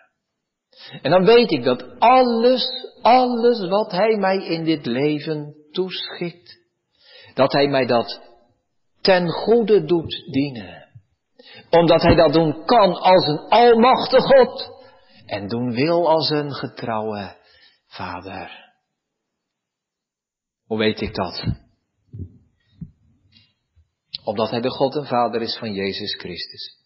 En 1.02 1.10
dan 1.10 1.24
weet 1.24 1.50
ik 1.50 1.64
dat 1.64 1.98
alles, 1.98 2.66
alles 3.02 3.68
wat 3.68 3.90
Hij 3.90 4.16
mij 4.16 4.44
in 4.44 4.64
dit 4.64 4.86
leven 4.86 5.61
toeschikt, 5.72 6.58
dat 7.34 7.52
Hij 7.52 7.68
mij 7.68 7.86
dat 7.86 8.20
ten 9.00 9.28
goede 9.28 9.84
doet 9.84 10.22
dienen. 10.30 10.90
Omdat 11.70 12.02
Hij 12.02 12.14
dat 12.14 12.32
doen 12.32 12.64
kan 12.64 12.94
als 12.94 13.26
een 13.26 13.48
almachtige 13.48 14.26
God. 14.26 14.80
en 15.26 15.48
doen 15.48 15.72
wil 15.72 16.08
als 16.08 16.30
een 16.30 16.52
getrouwe 16.52 17.36
vader. 17.86 18.72
Hoe 20.66 20.78
weet 20.78 21.00
ik 21.00 21.14
dat? 21.14 21.44
Omdat 24.24 24.50
hij 24.50 24.60
de 24.60 24.70
God 24.70 24.96
en 24.96 25.06
Vader 25.06 25.42
is 25.42 25.58
van 25.58 25.72
Jezus 25.72 26.14
Christus. 26.14 26.76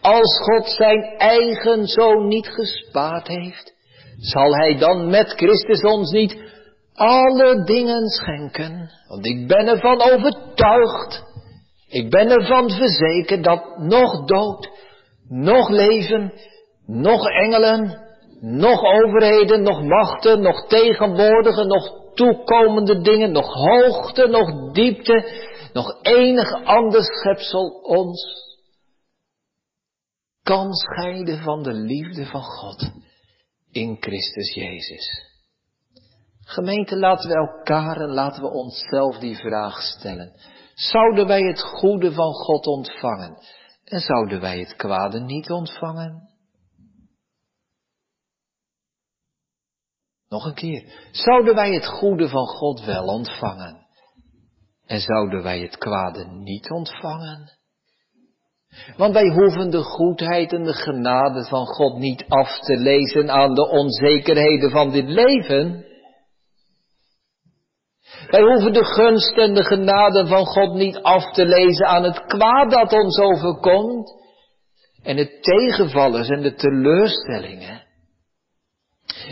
Als 0.00 0.38
God 0.38 0.68
zijn 0.68 1.18
eigen 1.18 1.86
zoon 1.86 2.28
niet 2.28 2.46
gespaard 2.48 3.26
heeft, 3.28 3.74
zal 4.16 4.54
hij 4.54 4.78
dan 4.78 5.10
met 5.10 5.32
Christus 5.32 5.82
ons 5.82 6.10
niet 6.10 6.42
alle 6.94 7.64
dingen 7.64 8.08
schenken? 8.08 8.90
Want 9.08 9.26
ik 9.26 9.48
ben 9.48 9.66
ervan 9.66 10.02
overtuigd, 10.02 11.24
ik 11.88 12.10
ben 12.10 12.30
ervan 12.30 12.70
verzekerd 12.70 13.44
dat 13.44 13.78
nog 13.78 14.24
dood, 14.24 14.68
nog 15.28 15.68
leven, 15.68 16.32
nog 16.86 17.28
engelen, 17.28 18.02
nog 18.40 18.82
overheden, 18.82 19.62
nog 19.62 19.82
machten, 19.82 20.40
nog 20.40 20.66
tegenwoordige, 20.66 21.64
nog 21.64 22.12
toekomende 22.14 23.00
dingen, 23.00 23.32
nog 23.32 23.52
hoogte, 23.52 24.26
nog 24.26 24.72
diepte, 24.72 25.28
nog 25.72 25.98
enig 26.02 26.64
ander 26.64 27.02
schepsel 27.02 27.80
ons 27.82 28.42
kan 30.42 30.72
scheiden 30.72 31.42
van 31.42 31.62
de 31.62 31.72
liefde 31.72 32.26
van 32.26 32.42
God 32.42 32.90
in 33.70 33.96
Christus 34.00 34.54
Jezus. 34.54 35.33
Gemeente, 36.44 36.96
laten 36.96 37.28
we 37.28 37.36
elkaar 37.36 37.96
en 37.96 38.10
laten 38.10 38.42
we 38.42 38.50
onszelf 38.50 39.18
die 39.18 39.36
vraag 39.36 39.80
stellen. 39.80 40.32
Zouden 40.74 41.26
wij 41.26 41.42
het 41.42 41.60
goede 41.62 42.12
van 42.12 42.32
God 42.32 42.66
ontvangen 42.66 43.38
en 43.84 44.00
zouden 44.00 44.40
wij 44.40 44.58
het 44.58 44.76
kwade 44.76 45.20
niet 45.20 45.50
ontvangen? 45.50 46.28
Nog 50.28 50.44
een 50.44 50.54
keer. 50.54 51.08
Zouden 51.12 51.54
wij 51.54 51.74
het 51.74 51.86
goede 51.86 52.28
van 52.28 52.46
God 52.46 52.84
wel 52.84 53.04
ontvangen 53.04 53.86
en 54.86 55.00
zouden 55.00 55.42
wij 55.42 55.60
het 55.60 55.78
kwade 55.78 56.24
niet 56.24 56.70
ontvangen? 56.70 57.52
Want 58.96 59.12
wij 59.12 59.28
hoeven 59.28 59.70
de 59.70 59.82
goedheid 59.82 60.52
en 60.52 60.62
de 60.62 60.72
genade 60.72 61.44
van 61.44 61.66
God 61.66 61.98
niet 61.98 62.24
af 62.28 62.58
te 62.58 62.76
lezen 62.76 63.30
aan 63.30 63.54
de 63.54 63.68
onzekerheden 63.68 64.70
van 64.70 64.90
dit 64.90 65.08
leven. 65.08 65.84
Wij 68.34 68.42
hoeven 68.42 68.72
de 68.72 68.84
gunst 68.84 69.36
en 69.36 69.54
de 69.54 69.64
genade 69.64 70.26
van 70.26 70.46
God 70.46 70.74
niet 70.74 71.02
af 71.02 71.32
te 71.32 71.46
lezen 71.46 71.86
aan 71.86 72.02
het 72.02 72.24
kwaad 72.26 72.70
dat 72.70 72.92
ons 72.92 73.18
overkomt 73.18 74.12
en 75.02 75.16
het 75.16 75.42
tegenvallers 75.42 76.28
en 76.28 76.42
de 76.42 76.54
teleurstellingen. 76.54 77.82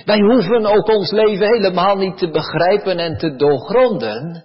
Wij 0.04 0.18
hoeven 0.20 0.66
ook 0.66 0.88
ons 0.88 1.10
leven 1.10 1.46
helemaal 1.46 1.96
niet 1.96 2.18
te 2.18 2.30
begrijpen 2.30 2.98
en 2.98 3.18
te 3.18 3.36
doorgronden 3.36 4.44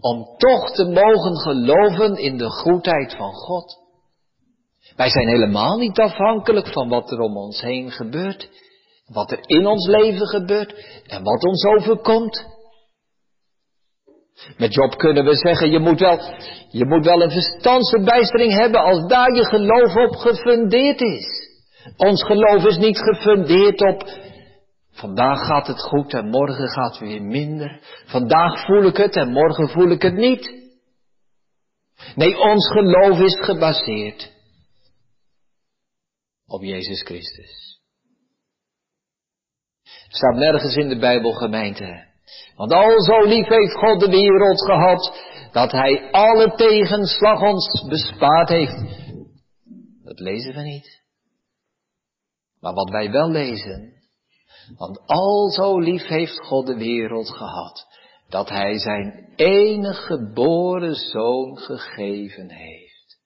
om 0.00 0.24
toch 0.36 0.70
te 0.70 0.84
mogen 0.84 1.36
geloven 1.36 2.16
in 2.16 2.36
de 2.36 2.50
goedheid 2.50 3.14
van 3.16 3.32
God. 3.32 3.76
Wij 4.96 5.08
zijn 5.10 5.28
helemaal 5.28 5.78
niet 5.78 5.98
afhankelijk 5.98 6.68
van 6.68 6.88
wat 6.88 7.10
er 7.10 7.18
om 7.18 7.36
ons 7.36 7.60
heen 7.60 7.90
gebeurt, 7.90 8.48
wat 9.06 9.30
er 9.30 9.40
in 9.42 9.66
ons 9.66 9.86
leven 9.86 10.26
gebeurt 10.26 10.74
en 11.06 11.22
wat 11.22 11.44
ons 11.44 11.64
overkomt. 11.64 12.51
Met 14.56 14.74
Job 14.74 14.96
kunnen 14.96 15.24
we 15.24 15.36
zeggen, 15.36 15.70
je 15.70 15.78
moet 15.78 16.00
wel, 16.00 16.20
je 16.68 16.84
moet 16.84 17.04
wel 17.04 17.22
een 17.22 17.30
verstandsverbijstering 17.30 18.52
hebben 18.52 18.80
als 18.80 19.06
daar 19.06 19.34
je 19.34 19.44
geloof 19.44 19.96
op 19.96 20.16
gefundeerd 20.16 21.00
is. 21.00 21.50
Ons 21.96 22.24
geloof 22.24 22.64
is 22.64 22.76
niet 22.76 22.98
gefundeerd 22.98 23.80
op, 23.80 24.02
vandaag 24.90 25.46
gaat 25.46 25.66
het 25.66 25.80
goed 25.80 26.14
en 26.14 26.28
morgen 26.28 26.68
gaat 26.68 26.98
het 26.98 27.08
weer 27.08 27.22
minder. 27.22 27.80
Vandaag 28.06 28.64
voel 28.64 28.82
ik 28.82 28.96
het 28.96 29.16
en 29.16 29.32
morgen 29.32 29.68
voel 29.68 29.90
ik 29.90 30.02
het 30.02 30.14
niet. 30.14 30.60
Nee, 32.14 32.38
ons 32.38 32.70
geloof 32.70 33.18
is 33.18 33.44
gebaseerd 33.44 34.32
op 36.46 36.62
Jezus 36.62 37.02
Christus. 37.02 37.80
Er 39.82 40.18
staat 40.18 40.34
nergens 40.34 40.76
in 40.76 40.88
de 40.88 40.98
Bijbel 40.98 41.32
gemeente. 41.32 42.11
Want 42.56 42.72
al 42.72 43.00
zo 43.00 43.20
lief 43.20 43.46
heeft 43.46 43.74
God 43.74 44.00
de 44.00 44.08
wereld 44.10 44.64
gehad, 44.64 45.18
dat 45.52 45.72
Hij 45.72 46.10
alle 46.10 46.54
tegenslag 46.54 47.40
ons 47.40 47.84
bespaard 47.88 48.48
heeft. 48.48 48.84
Dat 50.04 50.18
lezen 50.18 50.54
we 50.54 50.60
niet. 50.60 51.02
Maar 52.60 52.74
wat 52.74 52.90
wij 52.90 53.10
wel 53.10 53.30
lezen, 53.30 53.92
want 54.76 55.06
al 55.06 55.50
zo 55.50 55.78
lief 55.78 56.06
heeft 56.06 56.40
God 56.44 56.66
de 56.66 56.76
wereld 56.76 57.30
gehad, 57.30 57.86
dat 58.28 58.48
Hij 58.48 58.78
zijn 58.78 59.32
enige 59.36 60.02
geboren 60.02 60.94
zoon 60.94 61.58
gegeven 61.58 62.50
heeft. 62.50 63.20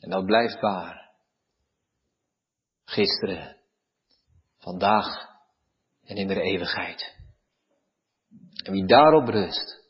En 0.00 0.10
dat 0.10 0.24
blijft 0.24 0.60
waar 0.60 1.10
gisteren, 2.84 3.56
vandaag 4.58 5.33
en 6.04 6.16
in 6.16 6.26
de 6.26 6.40
eeuwigheid. 6.40 7.14
En 8.64 8.72
wie 8.72 8.86
daarop 8.86 9.28
rust, 9.28 9.82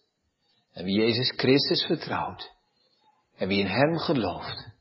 en 0.73 0.85
wie 0.85 0.99
Jezus 0.99 1.33
Christus 1.37 1.85
vertrouwt, 1.85 2.53
en 3.37 3.49
wie 3.49 3.61
in 3.61 3.67
Hem 3.67 3.99
gelooft, 3.99 4.73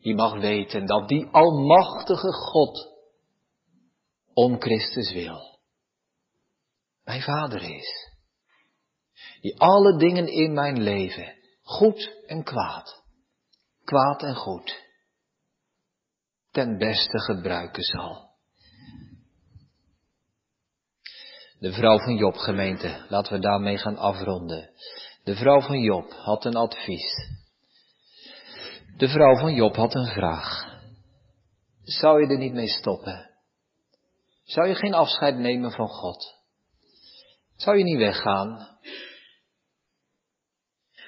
die 0.00 0.14
mag 0.14 0.40
weten 0.40 0.86
dat 0.86 1.08
die 1.08 1.26
almachtige 1.26 2.32
God 2.32 2.88
om 4.34 4.60
Christus 4.60 5.12
wil. 5.12 5.58
Mijn 7.04 7.22
Vader 7.22 7.62
is. 7.62 8.08
Die 9.40 9.60
alle 9.60 9.96
dingen 9.98 10.28
in 10.28 10.52
mijn 10.52 10.82
leven, 10.82 11.34
goed 11.62 12.10
en 12.26 12.42
kwaad, 12.42 13.02
kwaad 13.84 14.22
en 14.22 14.34
goed, 14.34 14.88
ten 16.50 16.78
beste 16.78 17.18
gebruiken 17.20 17.82
zal. 17.82 18.29
De 21.60 21.72
vrouw 21.72 21.98
van 21.98 22.16
Job, 22.16 22.36
gemeente, 22.36 23.06
laten 23.08 23.32
we 23.32 23.38
daarmee 23.38 23.78
gaan 23.78 23.96
afronden. 23.96 24.70
De 25.24 25.36
vrouw 25.36 25.60
van 25.60 25.80
Job 25.80 26.12
had 26.12 26.44
een 26.44 26.56
advies. 26.56 27.28
De 28.96 29.08
vrouw 29.08 29.36
van 29.36 29.54
Job 29.54 29.76
had 29.76 29.94
een 29.94 30.12
vraag. 30.12 30.78
Zou 31.82 32.20
je 32.20 32.26
er 32.26 32.38
niet 32.38 32.52
mee 32.52 32.68
stoppen? 32.68 33.30
Zou 34.44 34.68
je 34.68 34.74
geen 34.74 34.94
afscheid 34.94 35.36
nemen 35.36 35.70
van 35.70 35.88
God? 35.88 36.34
Zou 37.56 37.78
je 37.78 37.84
niet 37.84 37.98
weggaan? 37.98 38.78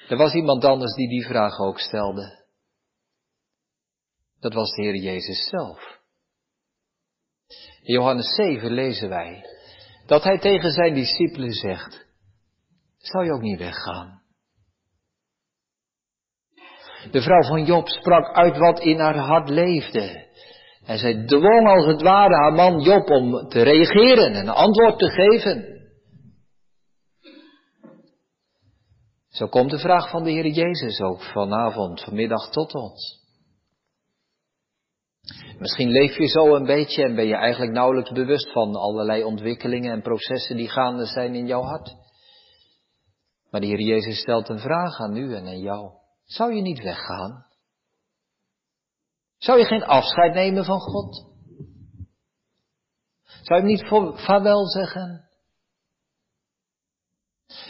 Er 0.09 0.17
was 0.17 0.33
iemand 0.33 0.65
anders 0.65 0.95
die 0.95 1.09
die 1.09 1.27
vraag 1.27 1.59
ook 1.59 1.79
stelde. 1.79 2.45
Dat 4.41 4.53
was 4.53 4.71
de 4.71 4.83
Heer 4.83 4.97
Jezus 4.97 5.49
zelf. 5.49 6.01
In 7.83 7.95
Johannes 7.95 8.35
7 8.35 8.73
lezen 8.73 9.09
wij 9.09 9.61
dat 10.07 10.25
hij 10.25 10.39
tegen 10.39 10.71
zijn 10.71 10.95
discipelen 10.95 11.53
zegt, 11.53 12.07
zou 12.99 13.25
je 13.25 13.33
ook 13.33 13.41
niet 13.43 13.59
weggaan? 13.59 14.21
De 17.11 17.23
vrouw 17.23 17.43
van 17.43 17.65
Job 17.65 17.89
sprak 17.89 18.35
uit 18.35 18.59
wat 18.59 18.81
in 18.81 18.99
haar 18.99 19.17
hart 19.17 19.49
leefde. 19.49 20.31
En 20.85 20.99
zij 20.99 21.25
dwong 21.27 21.69
als 21.69 21.87
het 21.87 22.03
ware 22.03 22.35
haar 22.35 22.53
man 22.53 22.81
Job 22.81 23.11
om 23.11 23.49
te 23.49 23.63
reageren 23.63 24.33
en 24.33 24.35
een 24.35 24.49
antwoord 24.49 24.99
te 24.99 25.11
geven. 25.11 25.81
Zo 29.29 29.47
komt 29.47 29.71
de 29.71 29.79
vraag 29.79 30.11
van 30.11 30.23
de 30.25 30.31
Heer 30.31 30.47
Jezus 30.47 31.01
ook 31.01 31.23
vanavond, 31.23 32.03
vanmiddag 32.03 32.51
tot 32.51 32.75
ons. 32.75 33.22
Misschien 35.59 35.91
leef 35.91 36.17
je 36.17 36.27
zo 36.27 36.55
een 36.55 36.65
beetje 36.65 37.03
en 37.03 37.15
ben 37.15 37.27
je 37.27 37.37
eigenlijk 37.37 37.73
nauwelijks 37.73 38.11
bewust 38.11 38.53
van 38.53 38.77
allerlei 38.77 39.25
ontwikkelingen 39.25 39.93
en 39.93 40.03
processen 40.03 40.57
die 40.57 40.69
gaande 40.69 41.07
zijn 41.07 41.35
in 41.35 41.47
jouw 41.47 41.63
hart. 41.63 41.97
Maar 43.51 43.61
de 43.61 43.67
Heer 43.67 43.81
Jezus 43.81 44.21
stelt 44.21 44.49
een 44.49 44.59
vraag 44.59 44.99
aan 44.99 45.17
u 45.17 45.35
en 45.35 45.47
aan 45.47 45.61
jou. 45.61 45.91
Zou 46.25 46.55
je 46.55 46.63
niet 46.63 46.83
weggaan? 46.83 47.47
Zou 49.39 49.59
je 49.59 49.65
geen 49.65 49.85
afscheid 49.85 50.35
nemen 50.35 50.65
van 50.65 50.81
God? 50.81 51.31
Zou 53.25 53.43
je 53.43 53.55
hem 53.55 53.65
niet 53.65 53.87
vaarwel 54.21 54.67
zeggen? 54.67 55.29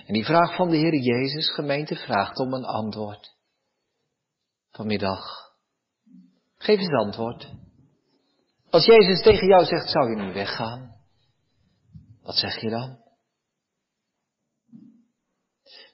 En 0.06 0.12
die 0.12 0.24
vraag 0.24 0.56
van 0.56 0.68
de 0.68 0.76
Heer 0.76 0.94
Jezus, 0.94 1.54
gemeente, 1.54 1.96
vraagt 1.96 2.38
om 2.38 2.54
een 2.54 2.64
antwoord. 2.64 3.36
Vanmiddag. 4.70 5.41
Geef 6.62 6.78
eens 6.78 6.94
antwoord. 7.04 7.50
Als 8.70 8.86
Jezus 8.86 9.22
tegen 9.22 9.46
jou 9.46 9.64
zegt, 9.64 9.90
zou 9.90 10.10
je 10.10 10.16
nu 10.16 10.32
weggaan? 10.32 10.94
Wat 12.22 12.34
zeg 12.34 12.60
je 12.60 12.70
dan? 12.70 12.98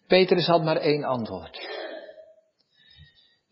Petrus 0.07 0.47
had 0.47 0.65
maar 0.65 0.77
één 0.77 1.05
antwoord. 1.05 1.59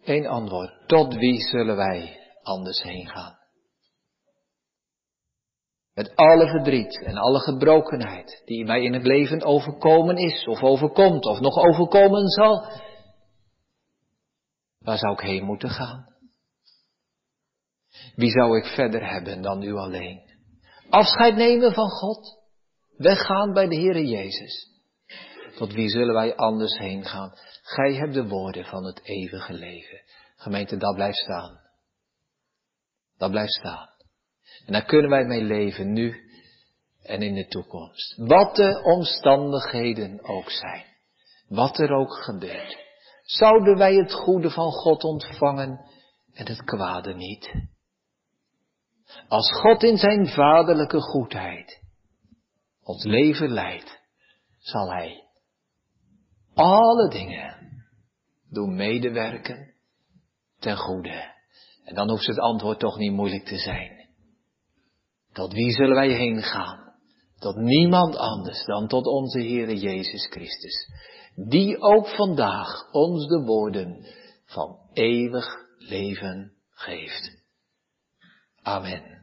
Eén 0.02 0.26
antwoord. 0.26 0.88
Tot 0.88 1.14
wie 1.14 1.40
zullen 1.40 1.76
wij 1.76 2.20
anders 2.42 2.82
heen 2.82 3.08
gaan? 3.08 3.38
Met 5.94 6.16
alle 6.16 6.48
verdriet 6.48 7.02
en 7.02 7.16
alle 7.16 7.40
gebrokenheid 7.40 8.42
die 8.44 8.64
mij 8.64 8.82
in 8.82 8.92
het 8.92 9.06
leven 9.06 9.42
overkomen 9.42 10.16
is, 10.16 10.46
of 10.46 10.62
overkomt, 10.62 11.24
of 11.24 11.40
nog 11.40 11.56
overkomen 11.56 12.28
zal. 12.28 12.66
Waar 14.78 14.98
zou 14.98 15.12
ik 15.12 15.20
heen 15.20 15.44
moeten 15.44 15.70
gaan? 15.70 16.15
Wie 18.14 18.30
zou 18.30 18.58
ik 18.58 18.64
verder 18.64 19.10
hebben 19.10 19.42
dan 19.42 19.62
u 19.62 19.72
alleen? 19.72 20.20
Afscheid 20.90 21.36
nemen 21.36 21.72
van 21.72 21.88
God? 21.88 22.44
Weggaan 22.96 23.52
bij 23.52 23.68
de 23.68 23.76
Heere 23.76 24.06
Jezus? 24.06 24.74
Tot 25.56 25.72
wie 25.72 25.88
zullen 25.88 26.14
wij 26.14 26.36
anders 26.36 26.78
heen 26.78 27.04
gaan? 27.04 27.32
Gij 27.62 27.94
hebt 27.94 28.14
de 28.14 28.28
woorden 28.28 28.64
van 28.64 28.84
het 28.84 29.00
eeuwige 29.04 29.52
leven. 29.52 30.00
Gemeente, 30.36 30.76
dat 30.76 30.94
blijft 30.94 31.18
staan. 31.18 31.60
Dat 33.18 33.30
blijft 33.30 33.52
staan. 33.52 33.88
En 34.66 34.72
daar 34.72 34.84
kunnen 34.84 35.10
wij 35.10 35.24
mee 35.24 35.42
leven 35.42 35.92
nu 35.92 36.26
en 37.02 37.22
in 37.22 37.34
de 37.34 37.46
toekomst. 37.46 38.16
Wat 38.16 38.56
de 38.56 38.82
omstandigheden 38.82 40.24
ook 40.24 40.50
zijn. 40.50 40.84
Wat 41.48 41.78
er 41.78 41.90
ook 41.90 42.12
gebeurt. 42.24 42.84
Zouden 43.22 43.76
wij 43.76 43.94
het 43.94 44.12
goede 44.12 44.50
van 44.50 44.70
God 44.70 45.04
ontvangen 45.04 45.80
en 46.32 46.46
het 46.46 46.64
kwade 46.64 47.14
niet? 47.14 47.50
Als 49.28 49.52
God 49.52 49.82
in 49.82 49.96
zijn 49.96 50.26
vaderlijke 50.26 51.00
goedheid 51.00 51.80
ons 52.82 53.04
leven 53.04 53.52
leidt, 53.52 54.00
zal 54.58 54.90
Hij 54.90 55.24
alle 56.54 57.08
dingen 57.08 57.56
doen 58.50 58.74
medewerken 58.74 59.74
ten 60.58 60.76
goede. 60.76 61.34
En 61.84 61.94
dan 61.94 62.10
hoeft 62.10 62.26
het 62.26 62.38
antwoord 62.38 62.78
toch 62.78 62.98
niet 62.98 63.12
moeilijk 63.12 63.44
te 63.44 63.58
zijn. 63.58 64.08
Tot 65.32 65.52
wie 65.52 65.70
zullen 65.70 65.94
wij 65.94 66.10
heen 66.10 66.42
gaan? 66.42 66.94
Tot 67.38 67.56
niemand 67.56 68.16
anders 68.16 68.64
dan 68.64 68.88
tot 68.88 69.06
onze 69.06 69.38
Heere 69.38 69.78
Jezus 69.78 70.26
Christus. 70.26 70.90
Die 71.34 71.80
ook 71.80 72.08
vandaag 72.08 72.92
ons 72.92 73.26
de 73.26 73.42
woorden 73.44 74.06
van 74.44 74.78
eeuwig 74.92 75.46
leven 75.78 76.52
geeft. 76.70 77.35
Amen. 78.66 79.15